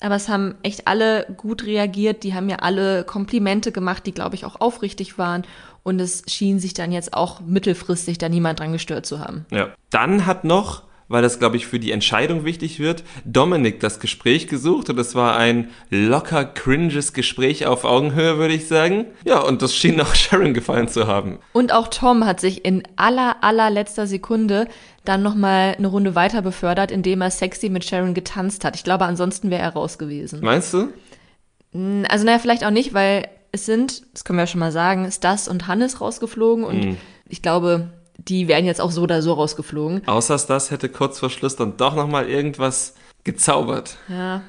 [0.01, 4.35] Aber es haben echt alle gut reagiert, die haben ja alle Komplimente gemacht, die, glaube
[4.35, 5.45] ich, auch aufrichtig waren.
[5.83, 9.47] Und es schien sich dann jetzt auch mittelfristig da niemand dran gestört zu haben.
[9.51, 9.71] Ja.
[9.91, 14.47] Dann hat noch weil das, glaube ich, für die Entscheidung wichtig wird, Dominik das Gespräch
[14.47, 19.07] gesucht und es war ein locker cringes Gespräch auf Augenhöhe, würde ich sagen.
[19.25, 21.41] Ja, und das schien auch Sharon gefallen zu haben.
[21.53, 24.69] Und auch Tom hat sich in aller, allerletzter Sekunde
[25.05, 28.77] dann nochmal eine Runde weiter befördert, indem er sexy mit Sharon getanzt hat.
[28.77, 30.41] Ich glaube, ansonsten wäre er raus gewesen.
[30.43, 30.89] Meinst du?
[32.09, 35.11] Also naja, vielleicht auch nicht, weil es sind, das können wir ja schon mal sagen,
[35.11, 36.97] Stas und Hannes rausgeflogen und Mhm.
[37.29, 40.07] ich glaube, die wären jetzt auch so oder so rausgeflogen.
[40.07, 43.97] Außer das hätte kurz vor Schluss dann doch nochmal irgendwas gezaubert.
[44.09, 44.43] Ja.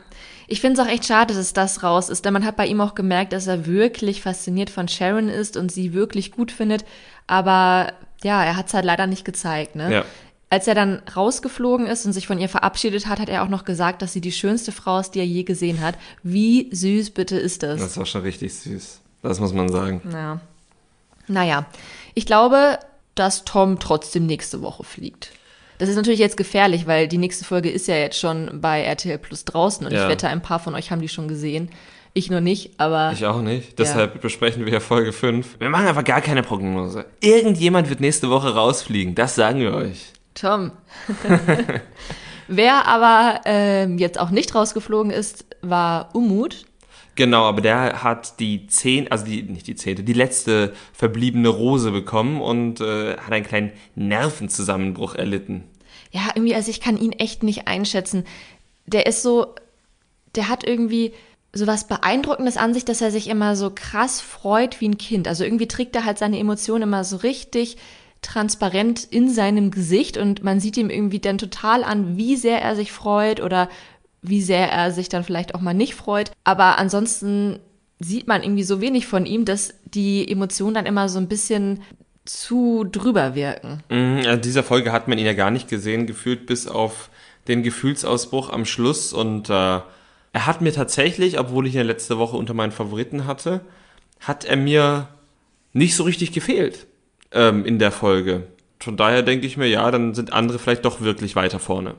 [0.48, 2.82] Ich finde es auch echt schade, dass das raus ist, denn man hat bei ihm
[2.82, 6.84] auch gemerkt, dass er wirklich fasziniert von Sharon ist und sie wirklich gut findet.
[7.28, 9.76] Aber ja, er hat es halt leider nicht gezeigt.
[9.78, 9.92] Ne?
[9.94, 10.06] Ja.
[10.52, 13.64] Als er dann rausgeflogen ist und sich von ihr verabschiedet hat, hat er auch noch
[13.64, 15.96] gesagt, dass sie die schönste Frau ist, die er je gesehen hat.
[16.24, 17.80] Wie süß bitte ist das?
[17.80, 19.00] Das war schon richtig süß.
[19.24, 20.02] Das muss man sagen.
[20.12, 20.42] Ja.
[21.28, 21.66] Naja,
[22.16, 22.80] ich glaube,
[23.16, 25.32] dass Tom trotzdem nächste Woche fliegt.
[25.78, 29.20] Das ist natürlich jetzt gefährlich, weil die nächste Folge ist ja jetzt schon bei RTL
[29.20, 30.04] Plus draußen und Ja.
[30.04, 31.70] ich wette, ein paar von euch haben die schon gesehen.
[32.14, 33.80] Ich nur nicht, aber Ich auch nicht.
[33.80, 35.62] Deshalb besprechen wir ja Folge 5.
[35.62, 37.06] Wir machen einfach gar keine Prognose.
[37.22, 39.16] Irgendjemand wird nächste Woche rausfliegen.
[39.16, 40.12] Das sagen wir euch.
[40.34, 40.72] Tom.
[42.48, 46.66] Wer aber ähm, jetzt auch nicht rausgeflogen ist, war Umut.
[47.16, 51.92] Genau, aber der hat die zehn, also die, nicht die zehnte, die letzte verbliebene Rose
[51.92, 55.66] bekommen und äh, hat einen kleinen Nervenzusammenbruch erlitten.
[56.12, 58.26] Ja, irgendwie, also ich kann ihn echt nicht einschätzen.
[58.86, 59.56] Der ist so,
[60.36, 61.14] der hat irgendwie
[61.54, 65.28] so was Beeindruckendes an sich, dass er sich immer so krass freut wie ein Kind.
[65.28, 67.78] Also irgendwie trägt er halt seine Emotionen immer so richtig
[68.22, 72.76] transparent in seinem Gesicht und man sieht ihm irgendwie dann total an, wie sehr er
[72.76, 73.70] sich freut oder
[74.22, 76.32] wie sehr er sich dann vielleicht auch mal nicht freut.
[76.44, 77.60] Aber ansonsten
[78.00, 81.82] sieht man irgendwie so wenig von ihm, dass die Emotionen dann immer so ein bisschen
[82.26, 83.84] zu drüber wirken.
[83.90, 87.10] Mhm, also in dieser Folge hat man ihn ja gar nicht gesehen, gefühlt bis auf
[87.48, 89.14] den Gefühlsausbruch am Schluss.
[89.14, 93.62] Und äh, er hat mir tatsächlich, obwohl ich ihn letzte Woche unter meinen Favoriten hatte,
[94.20, 95.08] hat er mir
[95.74, 96.86] nicht so richtig gefehlt
[97.32, 98.48] ähm, in der Folge.
[98.80, 101.96] Von daher denke ich mir, ja, dann sind andere vielleicht doch wirklich weiter vorne.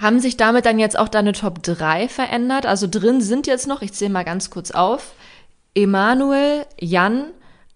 [0.00, 2.66] Haben sich damit dann jetzt auch deine Top 3 verändert?
[2.66, 5.12] Also drin sind jetzt noch, ich zähle mal ganz kurz auf,
[5.74, 7.26] Emanuel, Jan,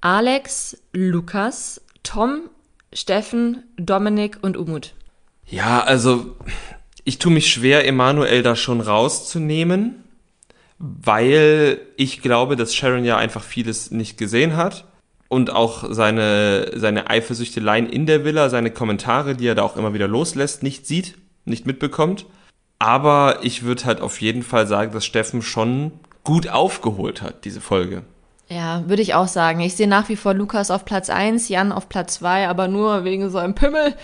[0.00, 2.50] Alex, Lukas, Tom,
[2.92, 4.94] Steffen, Dominik und Umut.
[5.46, 6.36] Ja, also
[7.04, 10.02] ich tue mich schwer, Emanuel da schon rauszunehmen,
[10.78, 14.86] weil ich glaube, dass Sharon ja einfach vieles nicht gesehen hat
[15.28, 19.94] und auch seine, seine Eifersüchteleien in der Villa, seine Kommentare, die er da auch immer
[19.94, 22.26] wieder loslässt, nicht sieht, nicht mitbekommt.
[22.78, 25.92] Aber ich würde halt auf jeden Fall sagen, dass Steffen schon
[26.24, 28.02] gut aufgeholt hat, diese Folge.
[28.48, 29.58] Ja, würde ich auch sagen.
[29.60, 33.02] Ich sehe nach wie vor Lukas auf Platz 1, Jan auf Platz 2, aber nur
[33.02, 33.94] wegen seinem Pimmel.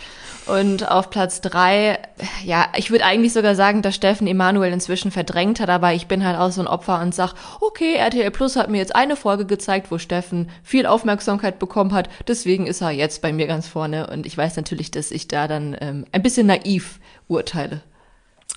[0.46, 1.96] Und auf Platz 3,
[2.44, 6.26] ja, ich würde eigentlich sogar sagen, dass Steffen Emanuel inzwischen verdrängt hat, aber ich bin
[6.26, 9.46] halt auch so ein Opfer und sag, okay, RTL Plus hat mir jetzt eine Folge
[9.46, 14.08] gezeigt, wo Steffen viel Aufmerksamkeit bekommen hat, deswegen ist er jetzt bei mir ganz vorne
[14.08, 17.82] und ich weiß natürlich, dass ich da dann ähm, ein bisschen naiv urteile.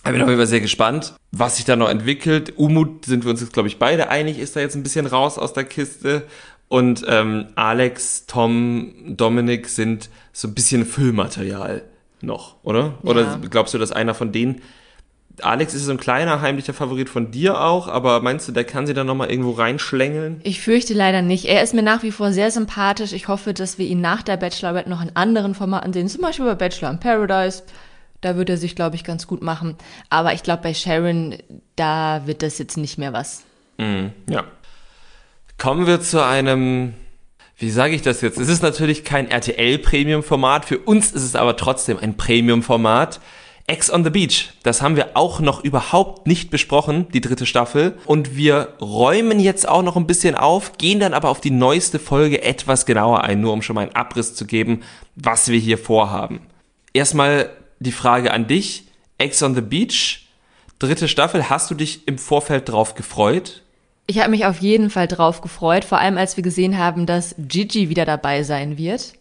[0.06, 2.54] Ich bin auf jeden Fall sehr gespannt, was sich da noch entwickelt.
[2.58, 5.38] Umut sind wir uns jetzt, glaube ich, beide einig, ist da jetzt ein bisschen raus
[5.40, 6.24] aus der Kiste.
[6.68, 11.84] Und ähm, Alex, Tom, Dominik sind so ein bisschen Füllmaterial
[12.22, 12.96] noch, oder?
[13.04, 13.40] Oder Ja.
[13.50, 14.62] glaubst du, dass einer von denen.
[15.42, 18.88] Alex ist so ein kleiner, heimlicher Favorit von dir auch, aber meinst du, der kann
[18.88, 20.40] sie dann nochmal irgendwo reinschlängeln?
[20.44, 21.46] Ich fürchte leider nicht.
[21.46, 23.12] Er ist mir nach wie vor sehr sympathisch.
[23.12, 26.46] Ich hoffe, dass wir ihn nach der Bachelorette noch in anderen Formaten sehen, zum Beispiel
[26.46, 27.64] bei Bachelor in Paradise.
[28.26, 29.76] Da wird er sich, glaube ich, ganz gut machen.
[30.10, 31.36] Aber ich glaube, bei Sharon,
[31.76, 33.44] da wird das jetzt nicht mehr was.
[33.78, 34.46] Ja.
[35.60, 36.96] Kommen wir zu einem,
[37.56, 38.40] wie sage ich das jetzt?
[38.40, 43.20] Es ist natürlich kein RTL-Premium-Format, für uns ist es aber trotzdem ein Premium-Format.
[43.68, 47.96] Ex on the Beach, das haben wir auch noch überhaupt nicht besprochen, die dritte Staffel.
[48.06, 52.00] Und wir räumen jetzt auch noch ein bisschen auf, gehen dann aber auf die neueste
[52.00, 54.82] Folge etwas genauer ein, nur um schon mal einen Abriss zu geben,
[55.16, 56.42] was wir hier vorhaben.
[56.92, 58.84] Erstmal die Frage an dich.
[59.18, 60.28] Ex on the Beach,
[60.78, 63.62] dritte Staffel, hast du dich im Vorfeld drauf gefreut?
[64.08, 67.34] Ich habe mich auf jeden Fall drauf gefreut, vor allem als wir gesehen haben, dass
[67.38, 69.14] Gigi wieder dabei sein wird.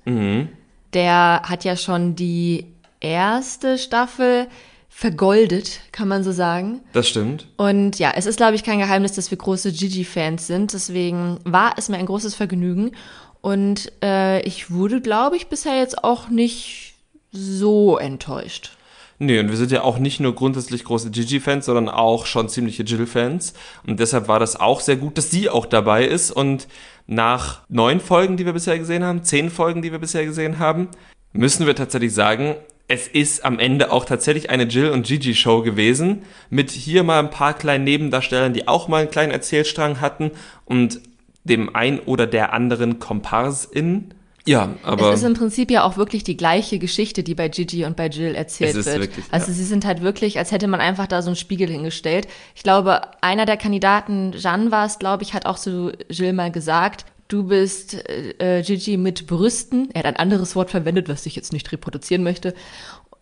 [0.93, 2.67] Der hat ja schon die
[3.01, 4.49] erste Staffel
[4.89, 6.81] vergoldet, kann man so sagen.
[6.93, 7.47] Das stimmt.
[7.57, 10.73] Und ja, es ist, glaube ich, kein Geheimnis, dass wir große Gigi-Fans sind.
[10.73, 12.93] Deswegen war es mir ein großes Vergnügen.
[13.41, 16.94] Und äh, ich wurde, glaube ich, bisher jetzt auch nicht
[17.35, 18.71] so enttäuscht.
[19.19, 22.83] Nee, und wir sind ja auch nicht nur grundsätzlich große Gigi-Fans, sondern auch schon ziemliche
[22.83, 23.55] Jill-Fans.
[23.87, 26.31] Und deshalb war das auch sehr gut, dass sie auch dabei ist.
[26.31, 26.67] Und
[27.07, 30.89] nach neun Folgen, die wir bisher gesehen haben, zehn Folgen, die wir bisher gesehen haben,
[31.33, 35.63] müssen wir tatsächlich sagen, es ist am Ende auch tatsächlich eine Jill und Gigi Show
[35.63, 40.33] gewesen, mit hier mal ein paar kleinen Nebendarstellern, die auch mal einen kleinen Erzählstrang hatten
[40.65, 41.01] und
[41.45, 44.13] dem ein oder der anderen Komparsin.
[44.47, 45.11] Ja, aber.
[45.11, 48.09] Es ist im Prinzip ja auch wirklich die gleiche Geschichte, die bei Gigi und bei
[48.09, 48.87] Jill erzählt wird.
[48.87, 49.53] wirklich, also ja.
[49.55, 52.29] sie sind halt wirklich, als hätte man einfach da so einen Spiegel hingestellt.
[52.55, 56.53] Ich glaube, einer der Kandidaten, Jeanne war es, glaube ich, hat auch zu Jill mal
[56.53, 57.97] gesagt, du bist
[58.39, 59.89] äh, Gigi mit Brüsten.
[59.95, 62.55] Er hat ein anderes Wort verwendet, was ich jetzt nicht reproduzieren möchte.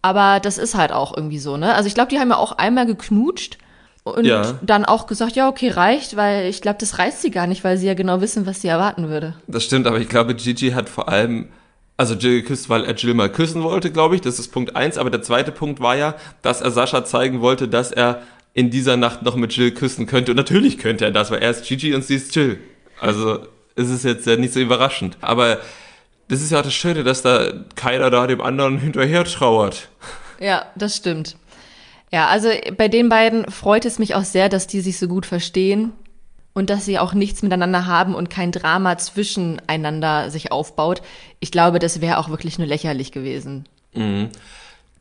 [0.02, 1.74] Aber das ist halt auch irgendwie so, ne?
[1.74, 3.58] Also ich glaube, die haben ja auch einmal geknutscht
[4.04, 4.58] und Ja.
[4.62, 7.76] dann auch gesagt, ja, okay, reicht, weil ich glaube, das reißt sie gar nicht, weil
[7.76, 9.34] sie ja genau wissen, was sie erwarten würde.
[9.46, 11.48] Das stimmt, aber ich glaube, Gigi hat vor allem,
[11.96, 14.20] also Jill geküsst, weil er Jill mal küssen wollte, glaube ich.
[14.20, 14.98] Das ist Punkt eins.
[14.98, 18.22] Aber der zweite Punkt war ja, dass er Sascha zeigen wollte, dass er
[18.54, 20.32] in dieser Nacht noch mit Jill küssen könnte.
[20.32, 22.58] Und natürlich könnte er das, weil er ist Gigi und sie ist Jill.
[23.00, 23.38] Also
[23.76, 25.16] es ist jetzt ja nicht so überraschend.
[25.20, 25.58] Aber
[26.28, 29.88] das ist ja auch das Schöne, dass da keiner da dem anderen hinterher trauert.
[30.40, 31.36] Ja, das stimmt.
[32.12, 35.24] Ja, also bei den beiden freut es mich auch sehr, dass die sich so gut
[35.24, 35.92] verstehen
[36.52, 41.02] und dass sie auch nichts miteinander haben und kein Drama zwischeneinander sich aufbaut.
[41.40, 43.64] Ich glaube, das wäre auch wirklich nur lächerlich gewesen.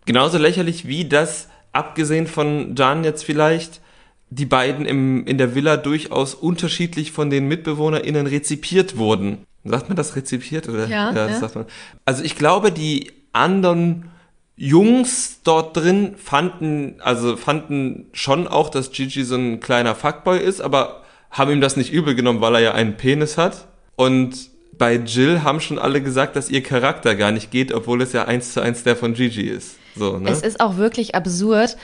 [0.05, 3.81] Genauso lächerlich wie das, abgesehen von Jan jetzt vielleicht,
[4.29, 9.45] die beiden im, in der Villa durchaus unterschiedlich von den MitbewohnerInnen rezipiert wurden.
[9.65, 10.69] Sagt man das rezipiert?
[10.69, 10.87] Oder?
[10.87, 11.39] Ja, das ja.
[11.39, 11.65] sagt man.
[12.05, 14.10] Also ich glaube, die anderen
[14.55, 20.61] Jungs dort drin fanden, also fanden schon auch, dass Gigi so ein kleiner Fuckboy ist,
[20.61, 23.67] aber haben ihm das nicht übel genommen, weil er ja einen Penis hat.
[23.95, 28.13] Und bei Jill haben schon alle gesagt, dass ihr Charakter gar nicht geht, obwohl es
[28.13, 29.77] ja eins zu eins der von Gigi ist.
[29.95, 30.29] So, ne?
[30.29, 31.77] Es ist auch wirklich absurd.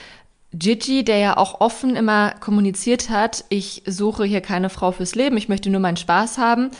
[0.52, 5.36] Gigi, der ja auch offen immer kommuniziert hat, ich suche hier keine Frau fürs Leben,
[5.36, 6.70] ich möchte nur meinen Spaß haben.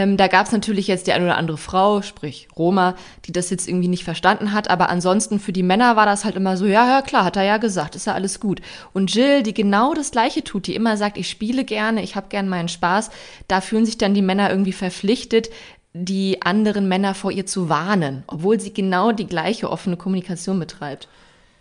[0.00, 2.94] Ähm, da gab es natürlich jetzt die eine oder andere Frau, sprich Roma,
[3.26, 6.36] die das jetzt irgendwie nicht verstanden hat, aber ansonsten für die Männer war das halt
[6.36, 8.62] immer so, ja, ja, klar, hat er ja gesagt, ist ja alles gut.
[8.94, 12.28] Und Jill, die genau das Gleiche tut, die immer sagt, ich spiele gerne, ich habe
[12.30, 13.10] gern meinen Spaß,
[13.46, 15.50] da fühlen sich dann die Männer irgendwie verpflichtet,
[15.92, 21.08] die anderen Männer vor ihr zu warnen, obwohl sie genau die gleiche offene Kommunikation betreibt.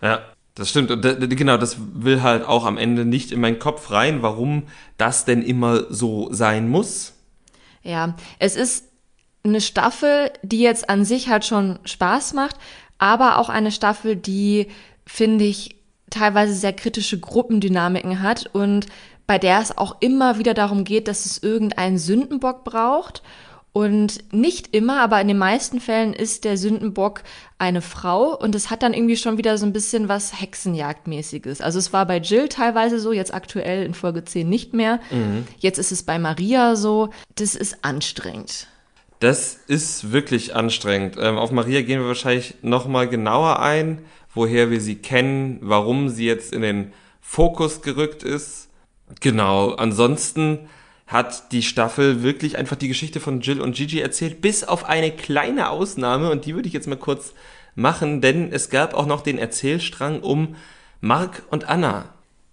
[0.01, 0.21] Ja,
[0.55, 0.91] das stimmt.
[0.91, 1.01] Und
[1.35, 4.63] genau, das will halt auch am Ende nicht in meinen Kopf rein, warum
[4.97, 7.18] das denn immer so sein muss.
[7.89, 8.85] Ja, es ist
[9.43, 12.55] eine Staffel, die jetzt an sich halt schon Spaß macht,
[12.99, 14.67] aber auch eine Staffel, die,
[15.07, 15.75] finde ich,
[16.11, 18.85] teilweise sehr kritische Gruppendynamiken hat und
[19.25, 23.23] bei der es auch immer wieder darum geht, dass es irgendeinen Sündenbock braucht.
[23.71, 27.23] Und nicht immer, aber in den meisten Fällen ist der Sündenbock
[27.59, 31.61] eine Frau und es hat dann irgendwie schon wieder so ein bisschen was Hexenjagdmäßiges.
[31.61, 34.99] Also es war bei Jill teilweise so, jetzt aktuell in Folge 10 nicht mehr.
[35.59, 37.09] Jetzt ist es bei Maria so.
[37.35, 38.67] Das ist anstrengend.
[39.19, 41.17] Das ist wirklich anstrengend.
[41.19, 43.99] Ähm, auf Maria gehen wir wahrscheinlich nochmal genauer ein,
[44.33, 48.69] woher wir sie kennen, warum sie jetzt in den Fokus gerückt ist.
[49.19, 50.69] Genau, ansonsten
[51.09, 55.11] hat die Staffel wirklich einfach die Geschichte von Jill und Gigi erzählt, bis auf eine
[55.11, 57.33] kleine Ausnahme und die würde ich jetzt mal kurz
[57.73, 60.55] machen, denn es gab auch noch den Erzählstrang um
[61.01, 62.05] Mark und Anna.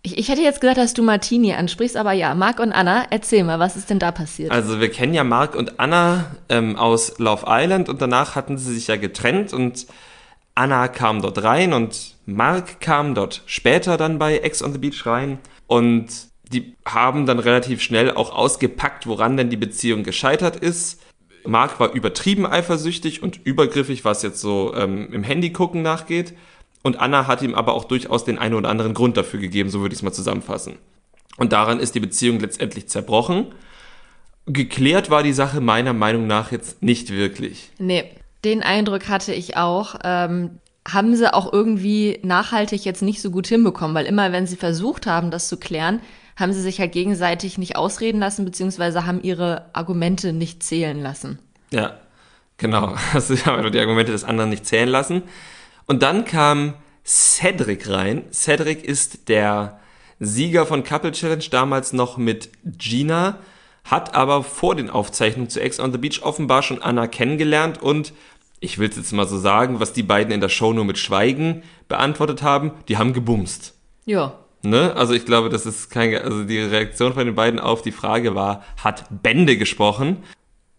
[0.03, 3.45] Ich, ich hätte jetzt gedacht, dass du Martini ansprichst, aber ja, Marc und Anna, erzähl
[3.45, 4.53] mal, was ist denn da passiert?
[4.53, 8.73] Also wir kennen ja Mark und Anna ähm, aus Love Island und danach hatten sie
[8.73, 9.87] sich ja getrennt und
[10.55, 15.05] Anna kam dort rein und Mark kam dort später dann bei Ex on the Beach
[15.05, 16.07] rein und
[16.52, 21.02] die haben dann relativ schnell auch ausgepackt, woran denn die Beziehung gescheitert ist.
[21.44, 26.35] Mark war übertrieben eifersüchtig und übergriffig, was jetzt so ähm, im Handy gucken nachgeht.
[26.82, 29.80] Und Anna hat ihm aber auch durchaus den einen oder anderen Grund dafür gegeben, so
[29.80, 30.76] würde ich es mal zusammenfassen.
[31.37, 33.46] Und daran ist die Beziehung letztendlich zerbrochen.
[34.46, 37.70] Geklärt war die Sache meiner Meinung nach jetzt nicht wirklich.
[37.78, 38.04] nee,
[38.44, 39.96] den Eindruck hatte ich auch.
[40.04, 44.56] Ähm, haben sie auch irgendwie nachhaltig jetzt nicht so gut hinbekommen, weil immer, wenn sie
[44.56, 46.00] versucht haben, das zu klären,
[46.37, 51.38] haben sie sich halt gegenseitig nicht ausreden lassen, beziehungsweise haben ihre Argumente nicht zählen lassen.
[51.70, 51.96] Ja,
[52.59, 52.94] genau.
[53.14, 55.22] Also ich habe die Argumente des anderen nicht zählen lassen.
[55.87, 58.25] Und dann kam Cedric rein.
[58.33, 59.81] Cedric ist der
[60.18, 63.38] Sieger von Couple Challenge, damals noch mit Gina,
[63.85, 68.12] hat aber vor den Aufzeichnungen zu Ex on the Beach offenbar schon Anna kennengelernt und
[68.59, 70.99] ich will es jetzt mal so sagen, was die beiden in der Show nur mit
[70.99, 73.75] Schweigen beantwortet haben, die haben gebumst.
[74.07, 74.38] Ja.
[74.68, 74.94] Ne?
[74.96, 78.35] Also ich glaube, das ist kein, also die Reaktion von den beiden auf die Frage
[78.35, 80.18] war, hat Bände gesprochen.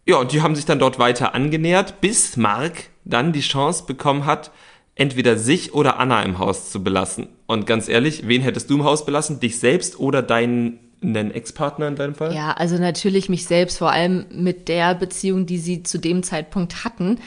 [0.06, 4.26] Ja, und die haben sich dann dort weiter angenähert, bis Mark dann die Chance bekommen
[4.26, 4.52] hat,
[4.96, 7.28] entweder sich oder Anna im Haus zu belassen.
[7.46, 9.40] Und ganz ehrlich, wen hättest du im Haus belassen?
[9.40, 12.34] Dich selbst oder deinen einen Ex-Partner in deinem Fall?
[12.34, 16.84] Ja, also natürlich mich selbst, vor allem mit der Beziehung, die sie zu dem Zeitpunkt
[16.84, 17.20] hatten.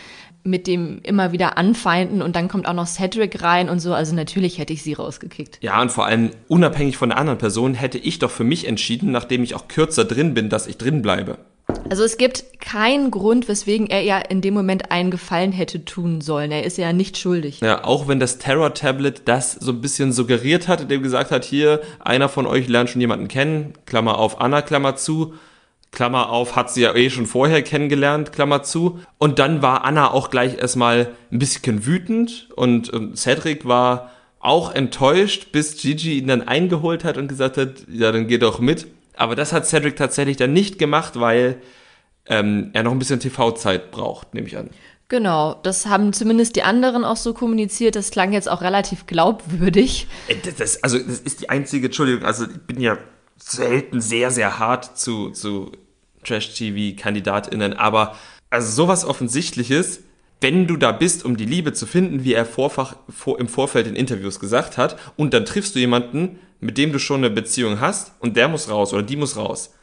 [0.43, 3.93] Mit dem immer wieder anfeinden und dann kommt auch noch Cedric rein und so.
[3.93, 5.59] Also natürlich hätte ich sie rausgekickt.
[5.61, 9.11] Ja, und vor allem unabhängig von der anderen Person hätte ich doch für mich entschieden,
[9.11, 11.39] nachdem ich auch kürzer drin bin, dass ich drin bleibe.
[11.89, 16.21] Also es gibt keinen Grund, weswegen er ja in dem Moment einen Gefallen hätte tun
[16.21, 16.51] sollen.
[16.51, 17.61] Er ist ja nicht schuldig.
[17.61, 21.81] Ja, auch wenn das Terror-Tablet das so ein bisschen suggeriert hat, indem gesagt hat, hier,
[22.01, 25.35] einer von euch lernt schon jemanden kennen, Klammer auf, Anna, Klammer zu,
[25.93, 29.01] Klammer auf, hat sie ja eh schon vorher kennengelernt, Klammer zu.
[29.19, 34.75] Und dann war Anna auch gleich erstmal ein bisschen wütend und, und Cedric war auch
[34.75, 38.87] enttäuscht, bis Gigi ihn dann eingeholt hat und gesagt hat, ja, dann geh doch mit.
[39.17, 41.61] Aber das hat Cedric tatsächlich dann nicht gemacht, weil
[42.27, 44.71] ähm, er noch ein bisschen TV-Zeit braucht, nehme ich an.
[45.09, 47.97] Genau, das haben zumindest die anderen auch so kommuniziert.
[47.97, 50.07] Das klang jetzt auch relativ glaubwürdig.
[50.45, 52.97] Das, das, also das ist die einzige, Entschuldigung, also ich bin ja
[53.43, 55.73] selten sehr, sehr hart zu, zu
[56.25, 58.17] Trash-TV-KandidatInnen, aber
[58.51, 60.03] also sowas Offensichtliches,
[60.41, 63.87] wenn du da bist, um die Liebe zu finden, wie er vorfach, vor, im Vorfeld
[63.87, 67.81] in Interviews gesagt hat, und dann triffst du jemanden, mit dem du schon eine Beziehung
[67.81, 69.75] hast, und der muss raus oder die muss raus,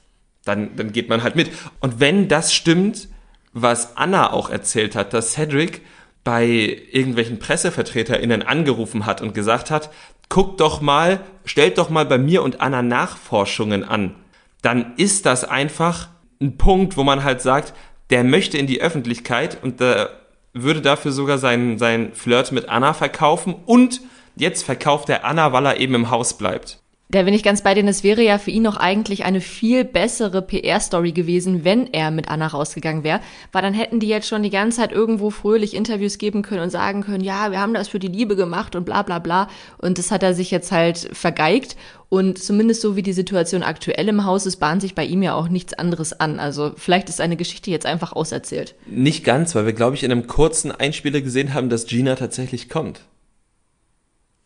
[0.45, 1.51] dann, dann geht man halt mit.
[1.79, 3.07] Und wenn das stimmt,
[3.53, 5.81] was Anna auch erzählt hat, dass Cedric
[6.27, 9.89] bei irgendwelchen PressevertreterInnen angerufen hat und gesagt hat,
[10.27, 14.13] guckt doch mal, stellt doch mal bei mir und Anna Nachforschungen an,
[14.61, 16.09] dann ist das einfach
[16.41, 17.73] ein Punkt, wo man halt sagt,
[18.09, 20.09] der möchte in die Öffentlichkeit und der
[20.51, 24.01] würde dafür sogar sein, sein Flirt mit Anna verkaufen und
[24.35, 26.81] jetzt verkauft er Anna, weil er eben im Haus bleibt.
[27.09, 29.85] Da bin ich ganz bei denen, es wäre ja für ihn noch eigentlich eine viel
[29.85, 33.21] bessere PR-Story gewesen, wenn er mit Anna rausgegangen wäre,
[33.53, 36.69] weil dann hätten die jetzt schon die ganze Zeit irgendwo fröhlich Interviews geben können und
[36.69, 39.47] sagen können, ja, wir haben das für die Liebe gemacht und bla bla bla.
[39.77, 41.77] Und das hat er sich jetzt halt vergeigt.
[42.09, 45.33] Und zumindest so wie die Situation aktuell im Haus ist, bahnt sich bei ihm ja
[45.33, 46.41] auch nichts anderes an.
[46.41, 48.75] Also vielleicht ist seine Geschichte jetzt einfach auserzählt.
[48.85, 52.67] Nicht ganz, weil wir, glaube ich, in einem kurzen Einspieler gesehen haben, dass Gina tatsächlich
[52.67, 53.01] kommt.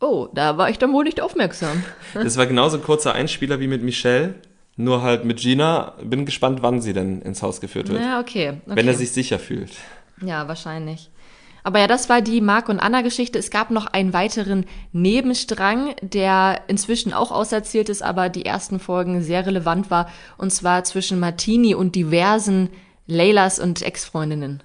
[0.02, 1.84] Oh, da war ich dann wohl nicht aufmerksam.
[2.14, 4.36] Das war genauso ein kurzer Einspieler wie mit Michelle,
[4.76, 5.94] nur halt mit Gina.
[6.04, 8.02] Bin gespannt, wann sie denn ins Haus geführt wird.
[8.02, 8.50] Ja, okay.
[8.50, 8.76] okay.
[8.76, 9.72] Wenn er sich sicher fühlt.
[10.22, 11.10] Ja, wahrscheinlich.
[11.64, 13.38] Aber ja, das war die Marc und Anna Geschichte.
[13.38, 19.22] Es gab noch einen weiteren Nebenstrang, der inzwischen auch auserzählt ist, aber die ersten Folgen
[19.22, 20.10] sehr relevant war.
[20.38, 22.70] Und zwar zwischen Martini und diversen
[23.06, 24.64] Leylas und Ex-Freundinnen.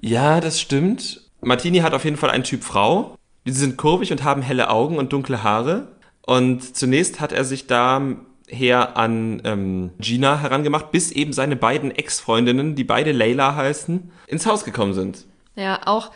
[0.00, 1.22] Ja, das stimmt.
[1.40, 3.17] Martini hat auf jeden Fall einen Typ Frau.
[3.46, 5.88] Die sind kurvig und haben helle Augen und dunkle Haare.
[6.26, 12.74] Und zunächst hat er sich daher an ähm, Gina herangemacht, bis eben seine beiden Ex-Freundinnen,
[12.74, 15.24] die beide Layla heißen, ins Haus gekommen sind.
[15.56, 16.10] Ja, auch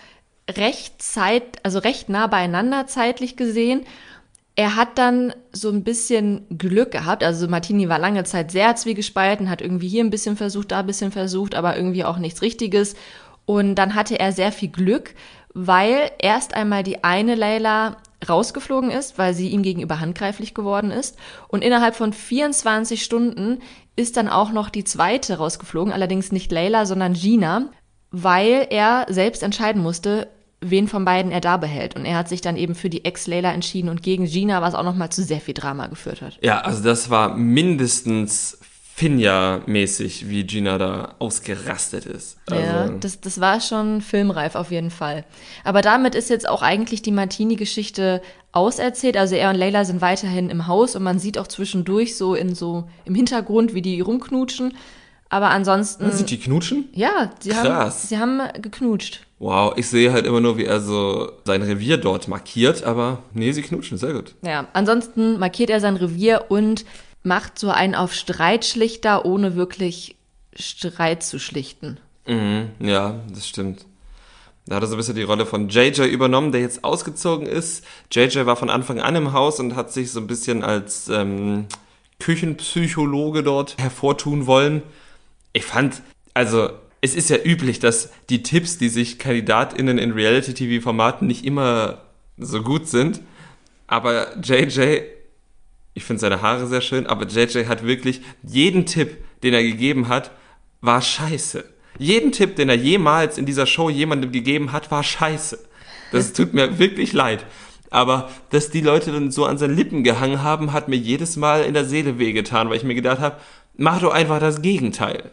[0.50, 3.86] recht zeit, also recht nah beieinander zeitlich gesehen.
[4.54, 7.24] Er hat dann so ein bisschen Glück gehabt.
[7.24, 10.86] Also Martini war lange Zeit sehr zwiegespalten, hat irgendwie hier ein bisschen versucht, da ein
[10.86, 12.94] bisschen versucht, aber irgendwie auch nichts Richtiges.
[13.46, 15.14] Und dann hatte er sehr viel Glück,
[15.54, 17.96] weil erst einmal die eine Layla
[18.28, 21.16] rausgeflogen ist, weil sie ihm gegenüber handgreiflich geworden ist.
[21.48, 23.58] Und innerhalb von 24 Stunden
[23.96, 27.68] ist dann auch noch die zweite rausgeflogen, allerdings nicht Layla, sondern Gina,
[28.10, 30.28] weil er selbst entscheiden musste,
[30.60, 31.96] wen von beiden er da behält.
[31.96, 34.84] Und er hat sich dann eben für die Ex-Layla entschieden und gegen Gina, was auch
[34.84, 36.38] nochmal zu sehr viel Drama geführt hat.
[36.40, 38.58] Ja, also das war mindestens
[39.02, 42.36] Finja-mäßig, wie Gina da ausgerastet ist.
[42.48, 45.24] Also ja, das, das war schon filmreif auf jeden Fall.
[45.64, 49.16] Aber damit ist jetzt auch eigentlich die Martini-Geschichte auserzählt.
[49.16, 52.54] Also er und Leila sind weiterhin im Haus und man sieht auch zwischendurch so in
[52.54, 54.74] so im Hintergrund, wie die rumknutschen.
[55.28, 56.12] Aber ansonsten.
[56.12, 56.88] Sind die knutschen?
[56.92, 57.64] Ja, sie Krass.
[57.64, 59.26] haben, sie haben geknutscht.
[59.40, 63.50] Wow, ich sehe halt immer nur, wie er so sein Revier dort markiert, aber nee,
[63.50, 64.36] sie knutschen, sehr gut.
[64.42, 66.84] Ja, ansonsten markiert er sein Revier und
[67.22, 70.16] macht so einen auf Streitschlichter, ohne wirklich
[70.54, 71.98] Streit zu schlichten.
[72.26, 73.86] Mhm, ja, das stimmt.
[74.66, 77.84] Da hat er so ein bisschen die Rolle von JJ übernommen, der jetzt ausgezogen ist.
[78.12, 81.66] JJ war von Anfang an im Haus und hat sich so ein bisschen als ähm,
[82.20, 84.82] Küchenpsychologe dort hervortun wollen.
[85.52, 91.26] Ich fand, also es ist ja üblich, dass die Tipps, die sich KandidatInnen in Reality-TV-Formaten
[91.26, 92.02] nicht immer
[92.38, 93.20] so gut sind.
[93.88, 95.00] Aber JJ
[95.94, 100.08] ich finde seine Haare sehr schön, aber JJ hat wirklich jeden Tipp, den er gegeben
[100.08, 100.30] hat,
[100.80, 101.64] war scheiße.
[101.98, 105.58] Jeden Tipp, den er jemals in dieser Show jemandem gegeben hat, war scheiße.
[106.10, 107.44] Das tut mir wirklich leid.
[107.90, 111.64] Aber dass die Leute dann so an seinen Lippen gehangen haben, hat mir jedes Mal
[111.64, 113.36] in der Seele wehgetan, weil ich mir gedacht habe,
[113.76, 115.30] mach doch einfach das Gegenteil.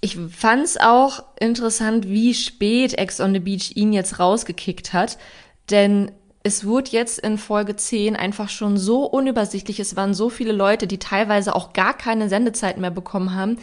[0.00, 5.18] Ich fand's auch interessant, wie spät Ex on the Beach ihn jetzt rausgekickt hat.
[5.70, 6.10] Denn
[6.46, 9.80] es wurde jetzt in Folge 10 einfach schon so unübersichtlich.
[9.80, 13.56] Es waren so viele Leute, die teilweise auch gar keine Sendezeit mehr bekommen haben.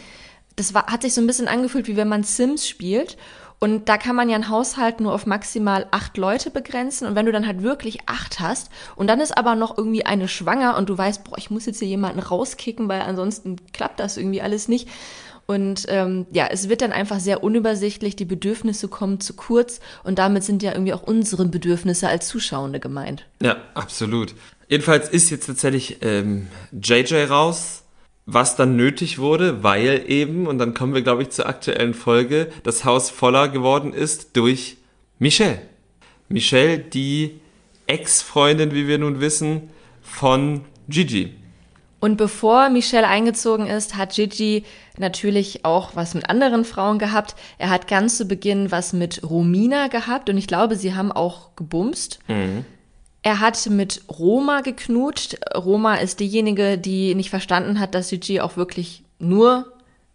[0.56, 3.16] Das war, hat sich so ein bisschen angefühlt, wie wenn man Sims spielt
[3.60, 7.06] Und da kann man ja einen Haushalt nur auf maximal acht Leute begrenzen.
[7.06, 10.26] Und wenn du dann halt wirklich acht hast und dann ist aber noch irgendwie eine
[10.26, 14.16] schwanger und du weißt, boah, ich muss jetzt hier jemanden rauskicken, weil ansonsten klappt das
[14.16, 14.88] irgendwie alles nicht.
[15.46, 20.18] Und ähm, ja, es wird dann einfach sehr unübersichtlich, die Bedürfnisse kommen zu kurz und
[20.18, 23.26] damit sind ja irgendwie auch unsere Bedürfnisse als Zuschauende gemeint.
[23.42, 24.34] Ja, absolut.
[24.68, 27.82] Jedenfalls ist jetzt tatsächlich ähm, JJ raus,
[28.24, 32.50] was dann nötig wurde, weil eben, und dann kommen wir, glaube ich, zur aktuellen Folge,
[32.62, 34.76] das Haus voller geworden ist durch
[35.18, 35.60] Michelle.
[36.28, 37.40] Michelle, die
[37.86, 39.70] Ex-Freundin, wie wir nun wissen,
[40.02, 41.34] von Gigi.
[42.00, 44.64] Und bevor Michelle eingezogen ist, hat Gigi
[44.98, 47.34] natürlich auch was mit anderen Frauen gehabt.
[47.58, 51.56] Er hat ganz zu Beginn was mit Romina gehabt und ich glaube, sie haben auch
[51.56, 52.18] gebumst.
[52.28, 52.64] Mhm.
[53.22, 55.36] Er hat mit Roma geknutscht.
[55.54, 59.72] Roma ist diejenige, die nicht verstanden hat, dass Gigi auch wirklich nur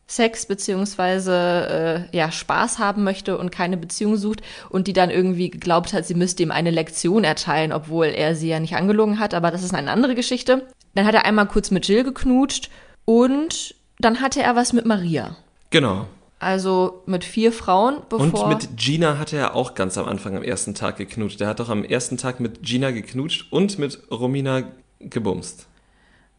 [0.08, 5.50] Sex beziehungsweise äh, ja Spaß haben möchte und keine Beziehung sucht und die dann irgendwie
[5.50, 9.34] geglaubt hat, sie müsste ihm eine Lektion erteilen, obwohl er sie ja nicht angelogen hat.
[9.34, 10.66] Aber das ist eine andere Geschichte.
[10.96, 12.70] Dann hat er einmal kurz mit Jill geknutscht
[13.04, 15.36] und dann hatte er was mit Maria.
[15.70, 16.08] Genau.
[16.40, 18.46] Also mit vier Frauen, bevor.
[18.46, 21.42] Und mit Gina hatte er auch ganz am Anfang am ersten Tag geknutscht.
[21.42, 24.64] Er hat doch am ersten Tag mit Gina geknutscht und mit Romina
[25.00, 25.66] gebumst.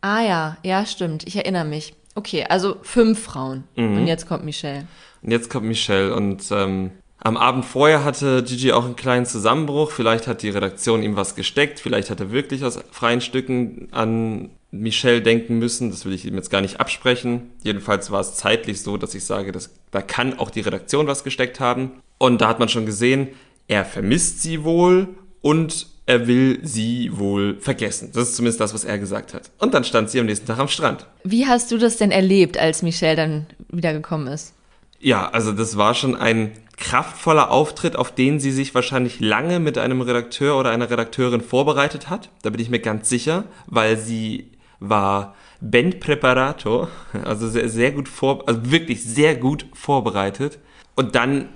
[0.01, 1.27] Ah ja, ja, stimmt.
[1.27, 1.95] Ich erinnere mich.
[2.15, 3.65] Okay, also fünf Frauen.
[3.75, 3.99] Mhm.
[3.99, 4.87] Und jetzt kommt Michelle.
[5.23, 6.15] Und jetzt kommt Michelle.
[6.15, 9.91] Und ähm, am Abend vorher hatte Gigi auch einen kleinen Zusammenbruch.
[9.91, 11.81] Vielleicht hat die Redaktion ihm was gesteckt.
[11.81, 15.91] Vielleicht hat er wirklich aus freien Stücken an Michelle denken müssen.
[15.91, 17.51] Das will ich ihm jetzt gar nicht absprechen.
[17.63, 21.25] Jedenfalls war es zeitlich so, dass ich sage, dass, da kann auch die Redaktion was
[21.25, 21.93] gesteckt haben.
[22.19, 23.29] Und da hat man schon gesehen,
[23.67, 25.09] er vermisst sie wohl
[25.41, 28.11] und er will sie wohl vergessen.
[28.15, 29.51] Das ist zumindest das, was er gesagt hat.
[29.59, 31.07] Und dann stand sie am nächsten Tag am Strand.
[31.23, 34.55] Wie hast du das denn erlebt, als Michelle dann wiedergekommen ist?
[35.01, 39.77] Ja, also das war schon ein kraftvoller Auftritt, auf den sie sich wahrscheinlich lange mit
[39.79, 42.31] einem Redakteur oder einer Redakteurin vorbereitet hat.
[42.43, 44.51] Da bin ich mir ganz sicher, weil sie
[44.81, 46.89] war Ben Preparato,
[47.25, 50.59] also sehr, sehr gut vor, also wirklich sehr gut vorbereitet.
[50.95, 51.49] Und dann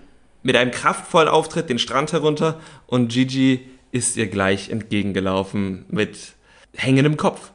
[0.42, 6.34] mit einem kraftvollen Auftritt den Strand herunter und Gigi ist ihr gleich entgegengelaufen mit
[6.74, 7.52] hängendem Kopf.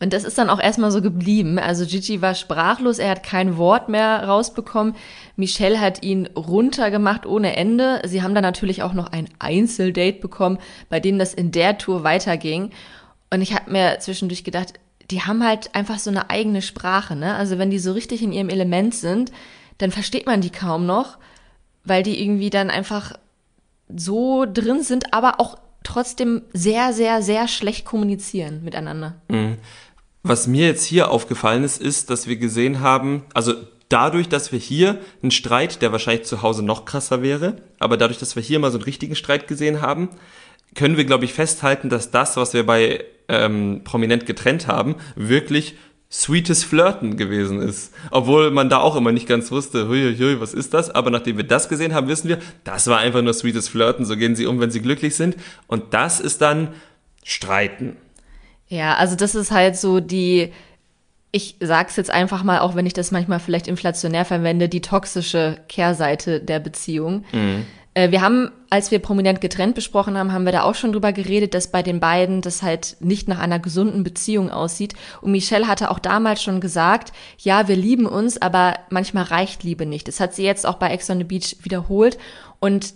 [0.00, 1.58] Und das ist dann auch erstmal so geblieben.
[1.58, 4.94] Also Gigi war sprachlos, er hat kein Wort mehr rausbekommen.
[5.36, 8.02] Michelle hat ihn runtergemacht ohne Ende.
[8.04, 10.58] Sie haben dann natürlich auch noch ein Einzeldate bekommen,
[10.90, 12.70] bei dem das in der Tour weiterging.
[13.30, 14.74] Und ich habe mir zwischendurch gedacht,
[15.10, 17.34] die haben halt einfach so eine eigene Sprache, ne?
[17.34, 19.32] Also wenn die so richtig in ihrem Element sind,
[19.78, 21.18] dann versteht man die kaum noch,
[21.84, 23.12] weil die irgendwie dann einfach
[23.94, 29.16] so drin sind, aber auch trotzdem sehr, sehr, sehr schlecht kommunizieren miteinander.
[29.28, 29.58] Mhm.
[30.22, 33.54] Was mir jetzt hier aufgefallen ist, ist, dass wir gesehen haben, also
[33.90, 38.18] dadurch, dass wir hier einen Streit, der wahrscheinlich zu Hause noch krasser wäre, aber dadurch,
[38.18, 40.08] dass wir hier mal so einen richtigen Streit gesehen haben,
[40.74, 45.76] können wir, glaube ich, festhalten, dass das, was wir bei ähm, prominent getrennt haben, wirklich
[46.10, 47.92] sweetes Flirten gewesen ist.
[48.10, 50.90] Obwohl man da auch immer nicht ganz wusste, hui, hui, was ist das?
[50.90, 54.04] Aber nachdem wir das gesehen haben, wissen wir, das war einfach nur sweetes Flirten.
[54.04, 55.36] So gehen sie um, wenn sie glücklich sind.
[55.66, 56.68] Und das ist dann
[57.24, 57.96] Streiten.
[58.68, 60.52] Ja, also das ist halt so die,
[61.32, 65.58] ich sag's jetzt einfach mal, auch wenn ich das manchmal vielleicht inflationär verwende, die toxische
[65.68, 67.24] Kehrseite der Beziehung.
[67.32, 67.66] Mhm.
[67.94, 71.12] Äh, wir haben, als wir prominent getrennt besprochen haben, haben wir da auch schon drüber
[71.12, 74.94] geredet, dass bei den beiden das halt nicht nach einer gesunden Beziehung aussieht.
[75.20, 79.86] Und Michelle hatte auch damals schon gesagt, ja, wir lieben uns, aber manchmal reicht Liebe
[79.86, 80.08] nicht.
[80.08, 82.18] Das hat sie jetzt auch bei Ex on the Beach wiederholt.
[82.60, 82.94] Und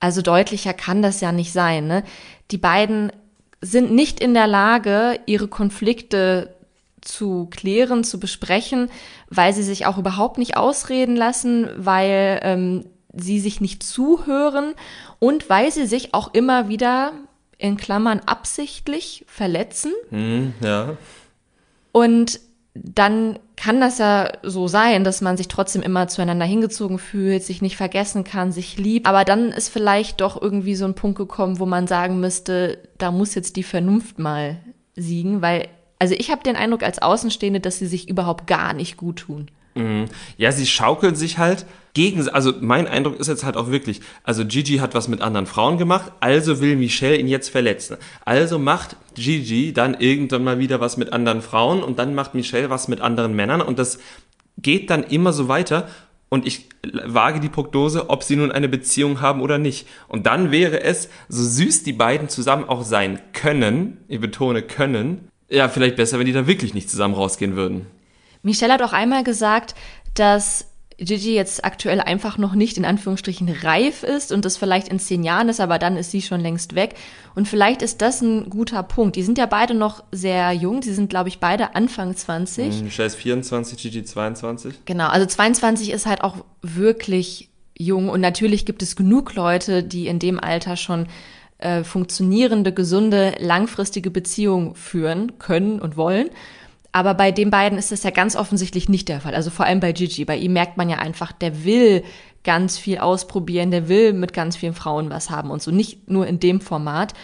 [0.00, 1.86] also deutlicher kann das ja nicht sein.
[1.86, 2.02] Ne?
[2.50, 3.12] Die beiden
[3.60, 6.56] sind nicht in der Lage, ihre Konflikte
[7.02, 8.90] zu klären, zu besprechen,
[9.28, 12.84] weil sie sich auch überhaupt nicht ausreden lassen, weil ähm,
[13.14, 14.74] sie sich nicht zuhören
[15.18, 17.12] und weil sie sich auch immer wieder
[17.58, 19.92] in Klammern absichtlich verletzen.
[20.10, 20.96] Hm, ja.
[21.92, 22.40] Und
[22.74, 27.60] dann kann das ja so sein, dass man sich trotzdem immer zueinander hingezogen fühlt, sich
[27.60, 29.06] nicht vergessen kann, sich liebt.
[29.06, 33.10] Aber dann ist vielleicht doch irgendwie so ein Punkt gekommen, wo man sagen müsste, da
[33.10, 34.58] muss jetzt die Vernunft mal
[34.96, 38.96] siegen, weil, also ich habe den Eindruck als Außenstehende, dass sie sich überhaupt gar nicht
[38.96, 39.50] gut tun.
[39.80, 40.04] Mhm.
[40.36, 44.44] Ja, sie schaukeln sich halt gegen, also mein Eindruck ist jetzt halt auch wirklich, also
[44.44, 47.96] Gigi hat was mit anderen Frauen gemacht, also will Michelle ihn jetzt verletzen.
[48.24, 52.70] Also macht Gigi dann irgendwann mal wieder was mit anderen Frauen und dann macht Michelle
[52.70, 53.98] was mit anderen Männern und das
[54.58, 55.88] geht dann immer so weiter
[56.28, 59.88] und ich wage die Prognose, ob sie nun eine Beziehung haben oder nicht.
[60.06, 65.28] Und dann wäre es, so süß die beiden zusammen auch sein können, ich betone können,
[65.48, 67.86] ja, vielleicht besser, wenn die da wirklich nicht zusammen rausgehen würden.
[68.42, 69.74] Michelle hat auch einmal gesagt,
[70.14, 70.66] dass
[71.00, 75.24] Gigi jetzt aktuell einfach noch nicht in Anführungsstrichen reif ist und das vielleicht in zehn
[75.24, 76.94] Jahren ist, aber dann ist sie schon längst weg.
[77.34, 79.16] Und vielleicht ist das ein guter Punkt.
[79.16, 80.82] Die sind ja beide noch sehr jung.
[80.82, 82.82] Die sind, glaube ich, beide Anfang 20.
[82.82, 84.84] Michelle ist 24, Gigi 22.
[84.84, 88.10] Genau, also 22 ist halt auch wirklich jung.
[88.10, 91.06] Und natürlich gibt es genug Leute, die in dem Alter schon
[91.56, 96.28] äh, funktionierende, gesunde, langfristige Beziehungen führen können und wollen.
[96.92, 99.34] Aber bei den beiden ist das ja ganz offensichtlich nicht der Fall.
[99.34, 100.24] Also vor allem bei Gigi.
[100.24, 102.02] Bei ihm merkt man ja einfach, der will
[102.42, 105.70] ganz viel ausprobieren, der will mit ganz vielen Frauen was haben und so.
[105.70, 107.14] Nicht nur in dem Format.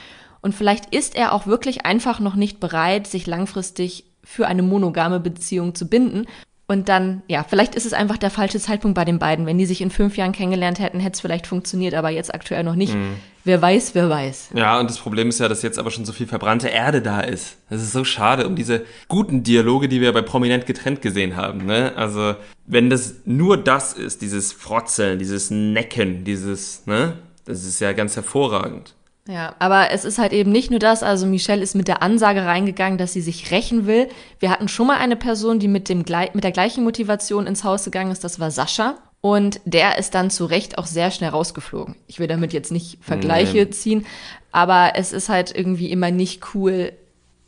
[0.41, 5.19] Und vielleicht ist er auch wirklich einfach noch nicht bereit, sich langfristig für eine monogame
[5.19, 6.27] Beziehung zu binden.
[6.69, 9.47] Und dann, ja, vielleicht ist es einfach der falsche Zeitpunkt bei den beiden.
[9.47, 12.65] Wenn die sich in fünf Jahren kennengelernt hätten, hätte es vielleicht funktioniert, aber jetzt aktuell
[12.65, 12.95] noch nicht.
[12.95, 13.15] Mhm.
[13.45, 14.51] Wer weiß, wer weiß.
[14.55, 17.21] Ja, und das Problem ist ja, dass jetzt aber schon so viel verbrannte Erde da
[17.21, 17.59] ist.
[17.71, 21.65] Das ist so schade um diese guten Dialoge, die wir bei Prominent getrennt gesehen haben.
[21.65, 21.93] Ne?
[21.95, 22.35] Also,
[22.67, 27.19] wenn das nur das ist, dieses Frotzeln, dieses Necken, dieses, ne?
[27.45, 28.97] Das ist ja ganz hervorragend.
[29.29, 31.03] Ja, aber es ist halt eben nicht nur das.
[31.03, 34.09] Also Michelle ist mit der Ansage reingegangen, dass sie sich rächen will.
[34.39, 37.85] Wir hatten schon mal eine Person, die mit, dem, mit der gleichen Motivation ins Haus
[37.85, 38.23] gegangen ist.
[38.23, 38.97] Das war Sascha.
[39.21, 41.97] Und der ist dann zu Recht auch sehr schnell rausgeflogen.
[42.07, 43.71] Ich will damit jetzt nicht Vergleiche nee.
[43.71, 44.07] ziehen,
[44.53, 46.93] aber es ist halt irgendwie immer nicht cool,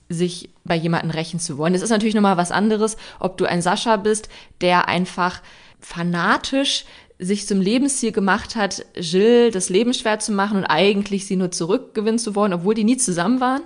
[0.09, 1.74] sich bei jemandem rächen zu wollen.
[1.74, 4.29] Es ist natürlich nochmal was anderes, ob du ein Sascha bist,
[4.61, 5.41] der einfach
[5.79, 6.85] fanatisch
[7.19, 11.51] sich zum Lebensziel gemacht hat, Jill das Leben schwer zu machen und eigentlich sie nur
[11.51, 13.62] zurückgewinnen zu wollen, obwohl die nie zusammen waren.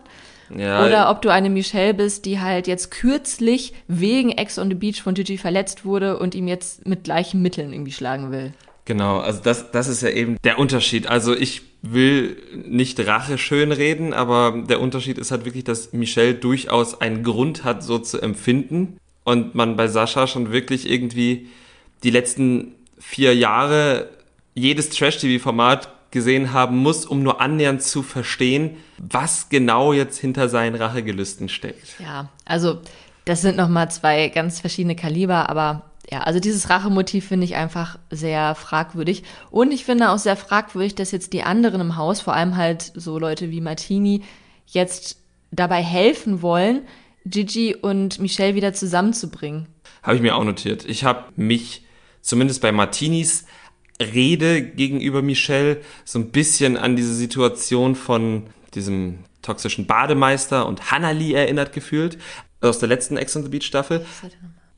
[0.56, 0.84] Ja.
[0.86, 5.02] Oder ob du eine Michelle bist, die halt jetzt kürzlich wegen Ex on the Beach
[5.02, 8.52] von Gigi verletzt wurde und ihm jetzt mit gleichen Mitteln irgendwie schlagen will.
[8.84, 11.06] Genau, also das, das ist ja eben der Unterschied.
[11.06, 12.36] Also ich will
[12.66, 17.82] nicht Rache schönreden, aber der Unterschied ist halt wirklich, dass Michelle durchaus einen Grund hat,
[17.82, 18.98] so zu empfinden.
[19.24, 21.48] Und man bei Sascha schon wirklich irgendwie
[22.02, 22.74] die letzten
[23.12, 24.08] vier Jahre
[24.54, 30.74] jedes Trash-TV-Format gesehen haben muss, um nur annähernd zu verstehen, was genau jetzt hinter seinen
[30.74, 32.00] Rachegelüsten steckt.
[32.00, 32.80] Ja, also
[33.26, 37.98] das sind nochmal zwei ganz verschiedene Kaliber, aber ja, also dieses Rachemotiv finde ich einfach
[38.10, 39.24] sehr fragwürdig.
[39.50, 42.92] Und ich finde auch sehr fragwürdig, dass jetzt die anderen im Haus, vor allem halt
[42.94, 44.22] so Leute wie Martini,
[44.66, 45.18] jetzt
[45.50, 46.82] dabei helfen wollen,
[47.26, 49.66] Gigi und Michelle wieder zusammenzubringen.
[50.02, 50.86] Habe ich mir auch notiert.
[50.86, 51.82] Ich habe mich
[52.22, 53.44] zumindest bei Martinis
[54.00, 58.44] Rede gegenüber Michelle so ein bisschen an diese Situation von
[58.74, 62.16] diesem toxischen Bademeister und Hannali erinnert gefühlt
[62.60, 64.06] aus der letzten Ex on the Beach Staffel.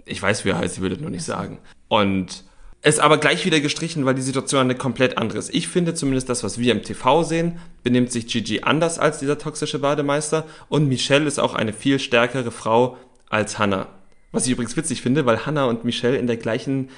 [0.07, 1.59] Ich weiß, wie er heißt, ich würde nur nicht sagen.
[1.89, 2.45] Und
[2.83, 5.55] es aber gleich wieder gestrichen, weil die Situation eine komplett andere ist.
[5.55, 9.39] Ich finde zumindest das, was wir im TV sehen, benimmt sich Gigi anders als dieser
[9.39, 12.99] toxische Bademeister und Michelle ist auch eine viel stärkere Frau
[13.31, 13.89] als Hannah.
[14.33, 16.91] Was ich übrigens witzig finde, weil Hannah und Michelle in der gleichen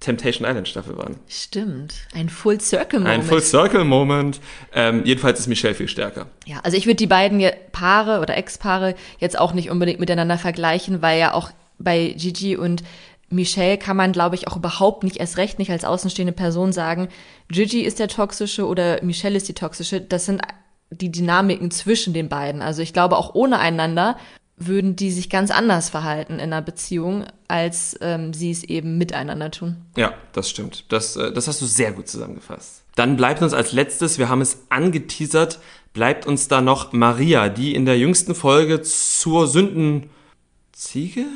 [0.00, 1.16] Temptation Island Staffel waren.
[1.28, 1.94] Stimmt.
[2.14, 3.22] Ein Full Circle Moment.
[3.22, 4.40] Ein Full Circle Moment.
[4.72, 6.26] Ähm, jedenfalls ist Michelle viel stärker.
[6.44, 7.42] Ja, also ich würde die beiden
[7.72, 12.82] Paare oder Ex-Paare jetzt auch nicht unbedingt miteinander vergleichen, weil ja auch bei Gigi und
[13.28, 17.08] Michelle kann man, glaube ich, auch überhaupt nicht, erst recht nicht als außenstehende Person sagen,
[17.48, 20.00] Gigi ist der toxische oder Michelle ist die toxische.
[20.00, 20.42] Das sind
[20.90, 22.62] die Dynamiken zwischen den beiden.
[22.62, 24.16] Also ich glaube, auch ohne einander
[24.56, 29.50] würden die sich ganz anders verhalten in einer Beziehung, als ähm, sie es eben miteinander
[29.50, 29.76] tun.
[29.96, 30.90] Ja, das stimmt.
[30.90, 32.82] Das, äh, das hast du sehr gut zusammengefasst.
[32.94, 35.60] Dann bleibt uns als letztes, wir haben es angeteasert,
[35.92, 41.26] bleibt uns da noch Maria, die in der jüngsten Folge zur Sündenziege?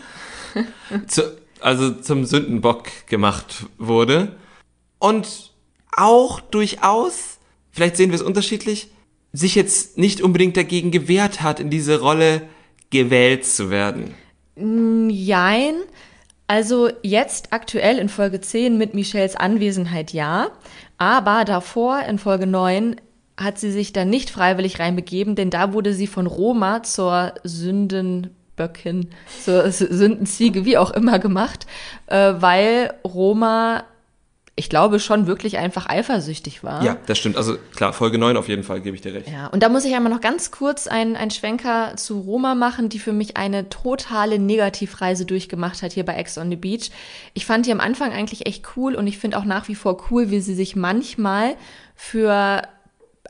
[1.07, 4.37] zu, also zum Sündenbock gemacht wurde.
[4.99, 5.53] Und
[5.93, 7.39] auch durchaus,
[7.71, 8.91] vielleicht sehen wir es unterschiedlich,
[9.33, 12.43] sich jetzt nicht unbedingt dagegen gewehrt hat, in diese Rolle
[12.91, 14.15] gewählt zu werden?
[14.57, 15.75] Jein.
[16.47, 20.49] Also jetzt aktuell in Folge 10 mit Michelles Anwesenheit ja,
[20.99, 22.97] aber davor in Folge 9
[23.37, 29.11] hat sie sich dann nicht freiwillig reinbegeben, denn da wurde sie von Roma zur Sündenböckin,
[29.43, 31.67] zur Sündenziege, wie auch immer gemacht,
[32.09, 33.85] äh, weil Roma
[34.61, 36.85] ich glaube, schon wirklich einfach eifersüchtig war.
[36.85, 37.39] Ja, das stimmt.
[37.39, 39.27] Also klar, Folge 9 auf jeden Fall, gebe ich dir recht.
[39.27, 42.91] Ja, und da muss ich einmal noch ganz kurz einen, einen Schwenker zu Roma machen,
[42.91, 46.91] die für mich eine totale Negativreise durchgemacht hat hier bei Ex on the Beach.
[47.33, 49.97] Ich fand die am Anfang eigentlich echt cool und ich finde auch nach wie vor
[50.11, 51.57] cool, wie sie sich manchmal
[51.97, 52.63] für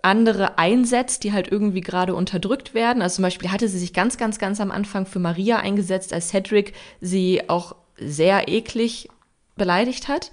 [0.03, 3.03] andere einsetzt, die halt irgendwie gerade unterdrückt werden.
[3.03, 6.31] Also zum Beispiel hatte sie sich ganz, ganz, ganz am Anfang für Maria eingesetzt, als
[6.31, 9.09] Cedric sie auch sehr eklig
[9.55, 10.33] beleidigt hat.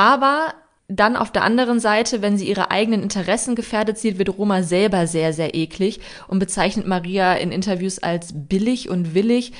[0.00, 0.54] Aber
[0.88, 5.06] dann auf der anderen Seite, wenn sie ihre eigenen Interessen gefährdet sieht, wird Roma selber
[5.06, 9.52] sehr, sehr eklig und bezeichnet Maria in Interviews als billig und willig.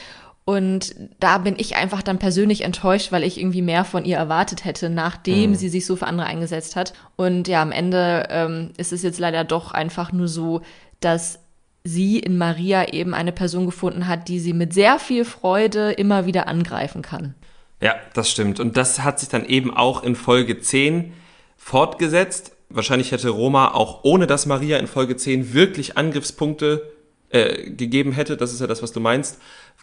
[0.47, 4.65] Und da bin ich einfach dann persönlich enttäuscht, weil ich irgendwie mehr von ihr erwartet
[4.65, 5.55] hätte, nachdem mhm.
[5.57, 6.95] sie sich so für andere eingesetzt hat.
[7.17, 10.63] Und ja, am Ende ähm, ist es jetzt leider doch einfach nur so,
[11.01, 11.39] dass
[11.85, 16.25] sie in Maria eben eine Person gefunden hat, die sie mit sehr viel Freude immer
[16.25, 17.35] wieder angreifen kann.
[17.81, 18.61] Ja, das stimmt.
[18.61, 21.13] Und das hat sich dann eben auch in Folge 10
[21.57, 22.53] fortgesetzt.
[22.69, 26.91] Wahrscheinlich hätte Roma auch ohne dass Maria in Folge 10 wirklich Angriffspunkte
[27.31, 29.39] äh, gegeben hätte, das ist ja das, was du meinst,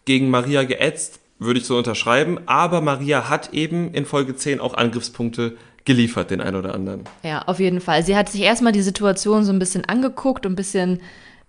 [0.05, 2.39] gegen Maria geätzt, würde ich so unterschreiben.
[2.45, 7.05] Aber Maria hat eben in Folge 10 auch Angriffspunkte geliefert, den einen oder anderen.
[7.23, 8.03] Ja, auf jeden Fall.
[8.03, 10.99] Sie hat sich erstmal die Situation so ein bisschen angeguckt und ein bisschen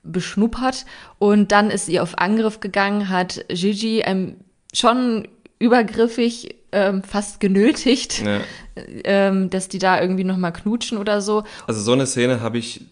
[0.05, 0.87] beschnuppert
[1.19, 4.37] und dann ist sie auf Angriff gegangen, hat Gigi ähm,
[4.73, 5.27] schon
[5.59, 8.41] übergriffig ähm, fast genötigt, ja.
[9.05, 11.45] ähm, dass die da irgendwie nochmal knutschen oder so.
[11.67, 12.83] Also so eine Szene habe ich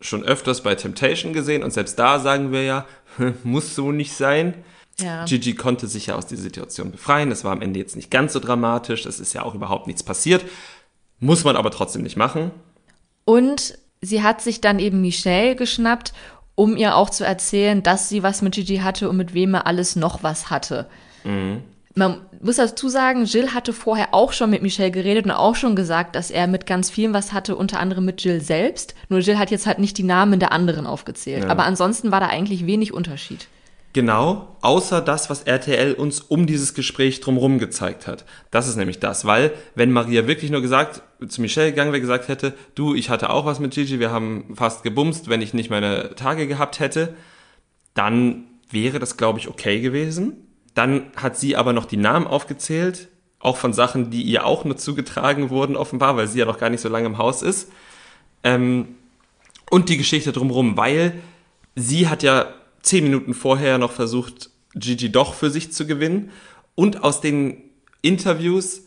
[0.00, 2.86] schon öfters bei Temptation gesehen und selbst da sagen wir ja,
[3.44, 4.54] muss so nicht sein.
[5.00, 5.24] Ja.
[5.24, 7.30] Gigi konnte sich ja aus dieser Situation befreien.
[7.30, 9.06] Es war am Ende jetzt nicht ganz so dramatisch.
[9.06, 10.44] Es ist ja auch überhaupt nichts passiert.
[11.18, 12.50] Muss man aber trotzdem nicht machen.
[13.24, 16.12] Und sie hat sich dann eben Michelle geschnappt,
[16.54, 19.66] um ihr auch zu erzählen, dass sie was mit Gigi hatte und mit wem er
[19.66, 20.88] alles noch was hatte.
[21.24, 21.62] Mhm.
[21.94, 25.76] Man muss dazu sagen, Jill hatte vorher auch schon mit Michelle geredet und auch schon
[25.76, 28.94] gesagt, dass er mit ganz vielen was hatte, unter anderem mit Jill selbst.
[29.08, 31.44] Nur Jill hat jetzt halt nicht die Namen der anderen aufgezählt.
[31.44, 31.50] Ja.
[31.50, 33.46] Aber ansonsten war da eigentlich wenig Unterschied.
[33.94, 38.24] Genau, außer das, was RTL uns um dieses Gespräch drumherum gezeigt hat.
[38.50, 42.28] Das ist nämlich das, weil wenn Maria wirklich nur gesagt, zu Michelle gegangen wäre, gesagt
[42.28, 45.68] hätte, du, ich hatte auch was mit Gigi, wir haben fast gebumst, wenn ich nicht
[45.68, 47.14] meine Tage gehabt hätte,
[47.92, 50.51] dann wäre das, glaube ich, okay gewesen.
[50.74, 53.08] Dann hat sie aber noch die Namen aufgezählt,
[53.38, 56.70] auch von Sachen, die ihr auch nur zugetragen wurden, offenbar, weil sie ja noch gar
[56.70, 57.70] nicht so lange im Haus ist.
[58.44, 58.96] Ähm,
[59.70, 61.14] und die Geschichte drumherum, weil
[61.74, 66.30] sie hat ja zehn Minuten vorher noch versucht, Gigi doch für sich zu gewinnen.
[66.74, 67.62] Und aus den
[68.00, 68.82] Interviews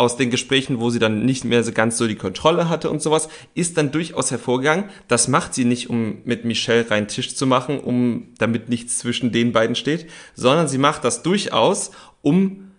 [0.00, 3.02] aus den Gesprächen, wo sie dann nicht mehr so ganz so die Kontrolle hatte und
[3.02, 4.86] sowas, ist dann durchaus hervorgegangen.
[5.08, 9.30] Das macht sie nicht, um mit Michelle rein Tisch zu machen, um damit nichts zwischen
[9.30, 11.90] den beiden steht, sondern sie macht das durchaus,
[12.22, 12.70] um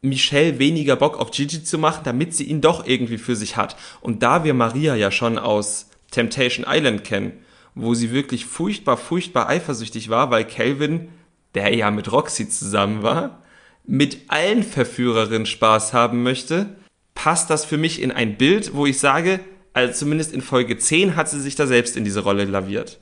[0.00, 3.76] Michelle weniger Bock auf Gigi zu machen, damit sie ihn doch irgendwie für sich hat.
[4.00, 7.32] Und da wir Maria ja schon aus Temptation Island kennen,
[7.74, 11.08] wo sie wirklich furchtbar, furchtbar eifersüchtig war, weil Calvin,
[11.54, 13.43] der ja mit Roxy zusammen war,
[13.86, 16.66] mit allen Verführerinnen Spaß haben möchte,
[17.14, 19.40] passt das für mich in ein Bild, wo ich sage,
[19.72, 22.98] also zumindest in Folge 10 hat sie sich da selbst in diese Rolle laviert.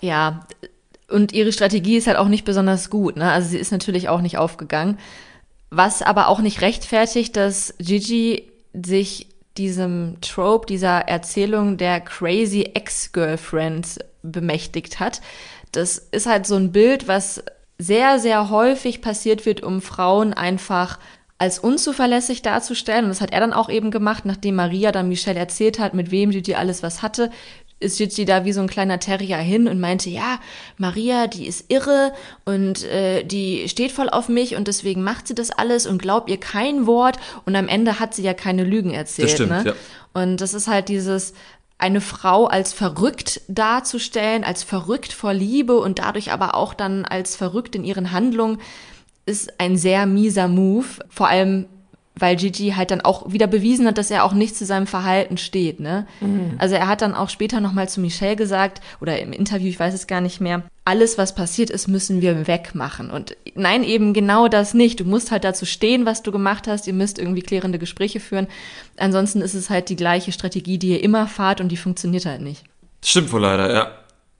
[0.00, 0.46] Ja,
[1.08, 3.16] und ihre Strategie ist halt auch nicht besonders gut.
[3.16, 3.30] Ne?
[3.30, 4.98] Also sie ist natürlich auch nicht aufgegangen.
[5.70, 13.98] Was aber auch nicht rechtfertigt, dass Gigi sich diesem Trope, dieser Erzählung der crazy Ex-Girlfriend
[14.22, 15.22] bemächtigt hat.
[15.72, 17.42] Das ist halt so ein Bild, was
[17.78, 20.98] sehr, sehr häufig passiert wird, um Frauen einfach
[21.38, 23.04] als unzuverlässig darzustellen.
[23.04, 26.10] Und das hat er dann auch eben gemacht, nachdem Maria dann Michelle erzählt hat, mit
[26.10, 27.30] wem Gigi alles was hatte,
[27.78, 30.40] ist Gigi da wie so ein kleiner Terrier hin und meinte, ja,
[30.78, 32.14] Maria, die ist irre
[32.46, 36.30] und äh, die steht voll auf mich und deswegen macht sie das alles und glaubt
[36.30, 39.28] ihr kein Wort und am Ende hat sie ja keine Lügen erzählt.
[39.28, 39.62] Das stimmt, ne?
[39.66, 39.72] ja.
[40.14, 41.34] Und das ist halt dieses,
[41.78, 47.36] eine Frau als verrückt darzustellen, als verrückt vor Liebe und dadurch aber auch dann als
[47.36, 48.58] verrückt in ihren Handlungen,
[49.26, 50.86] ist ein sehr mieser Move.
[51.08, 51.66] Vor allem,
[52.18, 55.36] weil Gigi halt dann auch wieder bewiesen hat, dass er auch nicht zu seinem Verhalten
[55.36, 55.80] steht.
[55.80, 56.06] Ne?
[56.20, 56.54] Mhm.
[56.58, 59.92] Also er hat dann auch später nochmal zu Michelle gesagt, oder im Interview, ich weiß
[59.92, 63.10] es gar nicht mehr, alles, was passiert ist, müssen wir wegmachen.
[63.10, 65.00] Und nein, eben genau das nicht.
[65.00, 66.86] Du musst halt dazu stehen, was du gemacht hast.
[66.86, 68.46] Ihr müsst irgendwie klärende Gespräche führen.
[68.96, 72.40] Ansonsten ist es halt die gleiche Strategie, die ihr immer fahrt und die funktioniert halt
[72.40, 72.64] nicht.
[73.04, 73.90] Stimmt wohl leider, ja.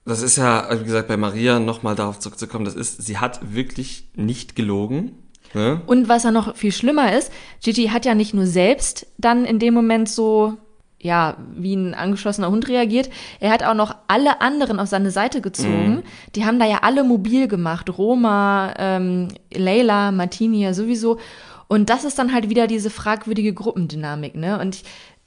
[0.05, 4.05] Das ist ja, wie gesagt, bei Maria nochmal darauf zurückzukommen, das ist, sie hat wirklich
[4.15, 5.11] nicht gelogen.
[5.57, 5.81] Ne?
[5.87, 7.31] Und was ja noch viel schlimmer ist,
[7.63, 10.57] Gigi hat ja nicht nur selbst dann in dem Moment so
[10.99, 13.09] ja, wie ein angeschlossener Hund reagiert.
[13.39, 15.97] Er hat auch noch alle anderen auf seine Seite gezogen.
[15.97, 16.03] Mhm.
[16.35, 17.97] Die haben da ja alle mobil gemacht.
[17.97, 21.19] Roma, ähm, Leila, Martini ja sowieso.
[21.67, 24.59] Und das ist dann halt wieder diese fragwürdige Gruppendynamik, ne?
[24.59, 24.83] Und ich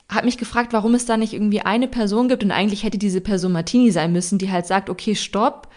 [0.08, 3.20] habe mich gefragt, warum es da nicht irgendwie eine Person gibt und eigentlich hätte diese
[3.20, 5.68] Person Martini sein müssen, die halt sagt, okay, stopp,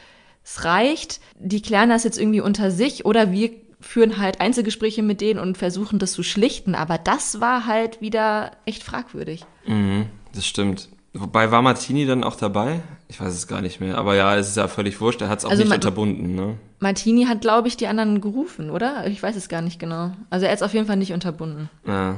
[0.44, 3.52] es reicht, die klären das jetzt irgendwie unter sich oder wir
[3.84, 6.76] führen halt Einzelgespräche mit denen und versuchen das zu schlichten.
[6.76, 9.46] Aber das war halt wieder echt fragwürdig.
[9.66, 10.90] Mhm, das stimmt.
[11.16, 12.80] Wobei war Martini dann auch dabei?
[13.08, 14.00] Ich weiß es gar nicht mehr.
[14.00, 15.22] Aber ja, es ist ja völlig wurscht.
[15.22, 16.34] Er hat es auch also nicht unterbunden.
[16.34, 16.58] Ne?
[16.80, 19.06] Martini hat, glaube ich, die anderen gerufen, oder?
[19.06, 20.12] Ich weiß es gar nicht genau.
[20.32, 21.70] Also er hat es auf jeden Fall nicht unterbunden.
[21.86, 22.16] Ja.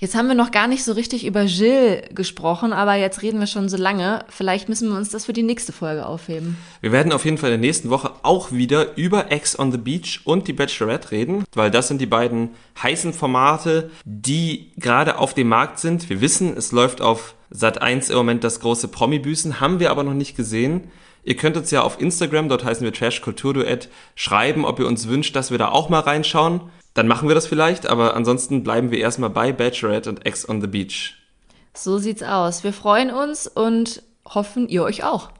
[0.00, 3.48] Jetzt haben wir noch gar nicht so richtig über Jill gesprochen, aber jetzt reden wir
[3.48, 4.24] schon so lange.
[4.28, 6.56] Vielleicht müssen wir uns das für die nächste Folge aufheben.
[6.80, 9.78] Wir werden auf jeden Fall in der nächsten Woche auch wieder über Ex on the
[9.78, 15.34] Beach und die Bachelorette reden, weil das sind die beiden heißen Formate, die gerade auf
[15.34, 16.08] dem Markt sind.
[16.08, 20.04] Wir wissen, es läuft auf Sat 1 im Moment das große Promi-Büßen, haben wir aber
[20.04, 20.92] noch nicht gesehen.
[21.24, 25.08] Ihr könnt uns ja auf Instagram, dort heißen wir Trash Kulturduett, schreiben, ob ihr uns
[25.08, 26.60] wünscht, dass wir da auch mal reinschauen
[26.98, 30.60] dann machen wir das vielleicht, aber ansonsten bleiben wir erstmal bei Bachelorette und Ex on
[30.60, 31.14] the Beach.
[31.72, 32.64] So sieht's aus.
[32.64, 35.30] Wir freuen uns und hoffen, ihr euch auch.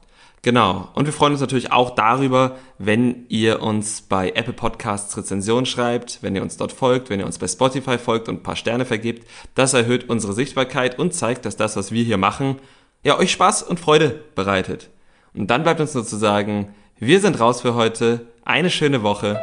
[0.41, 0.87] Genau.
[0.93, 6.19] Und wir freuen uns natürlich auch darüber, wenn ihr uns bei Apple Podcasts Rezensionen schreibt,
[6.23, 8.85] wenn ihr uns dort folgt, wenn ihr uns bei Spotify folgt und ein paar Sterne
[8.85, 9.27] vergibt.
[9.53, 12.55] Das erhöht unsere Sichtbarkeit und zeigt, dass das, was wir hier machen,
[13.03, 14.87] ja euch Spaß und Freude bereitet.
[15.33, 18.21] Und dann bleibt uns nur zu sagen, wir sind raus für heute.
[18.45, 19.37] Eine schöne Woche.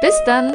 [0.00, 0.54] Bis dann.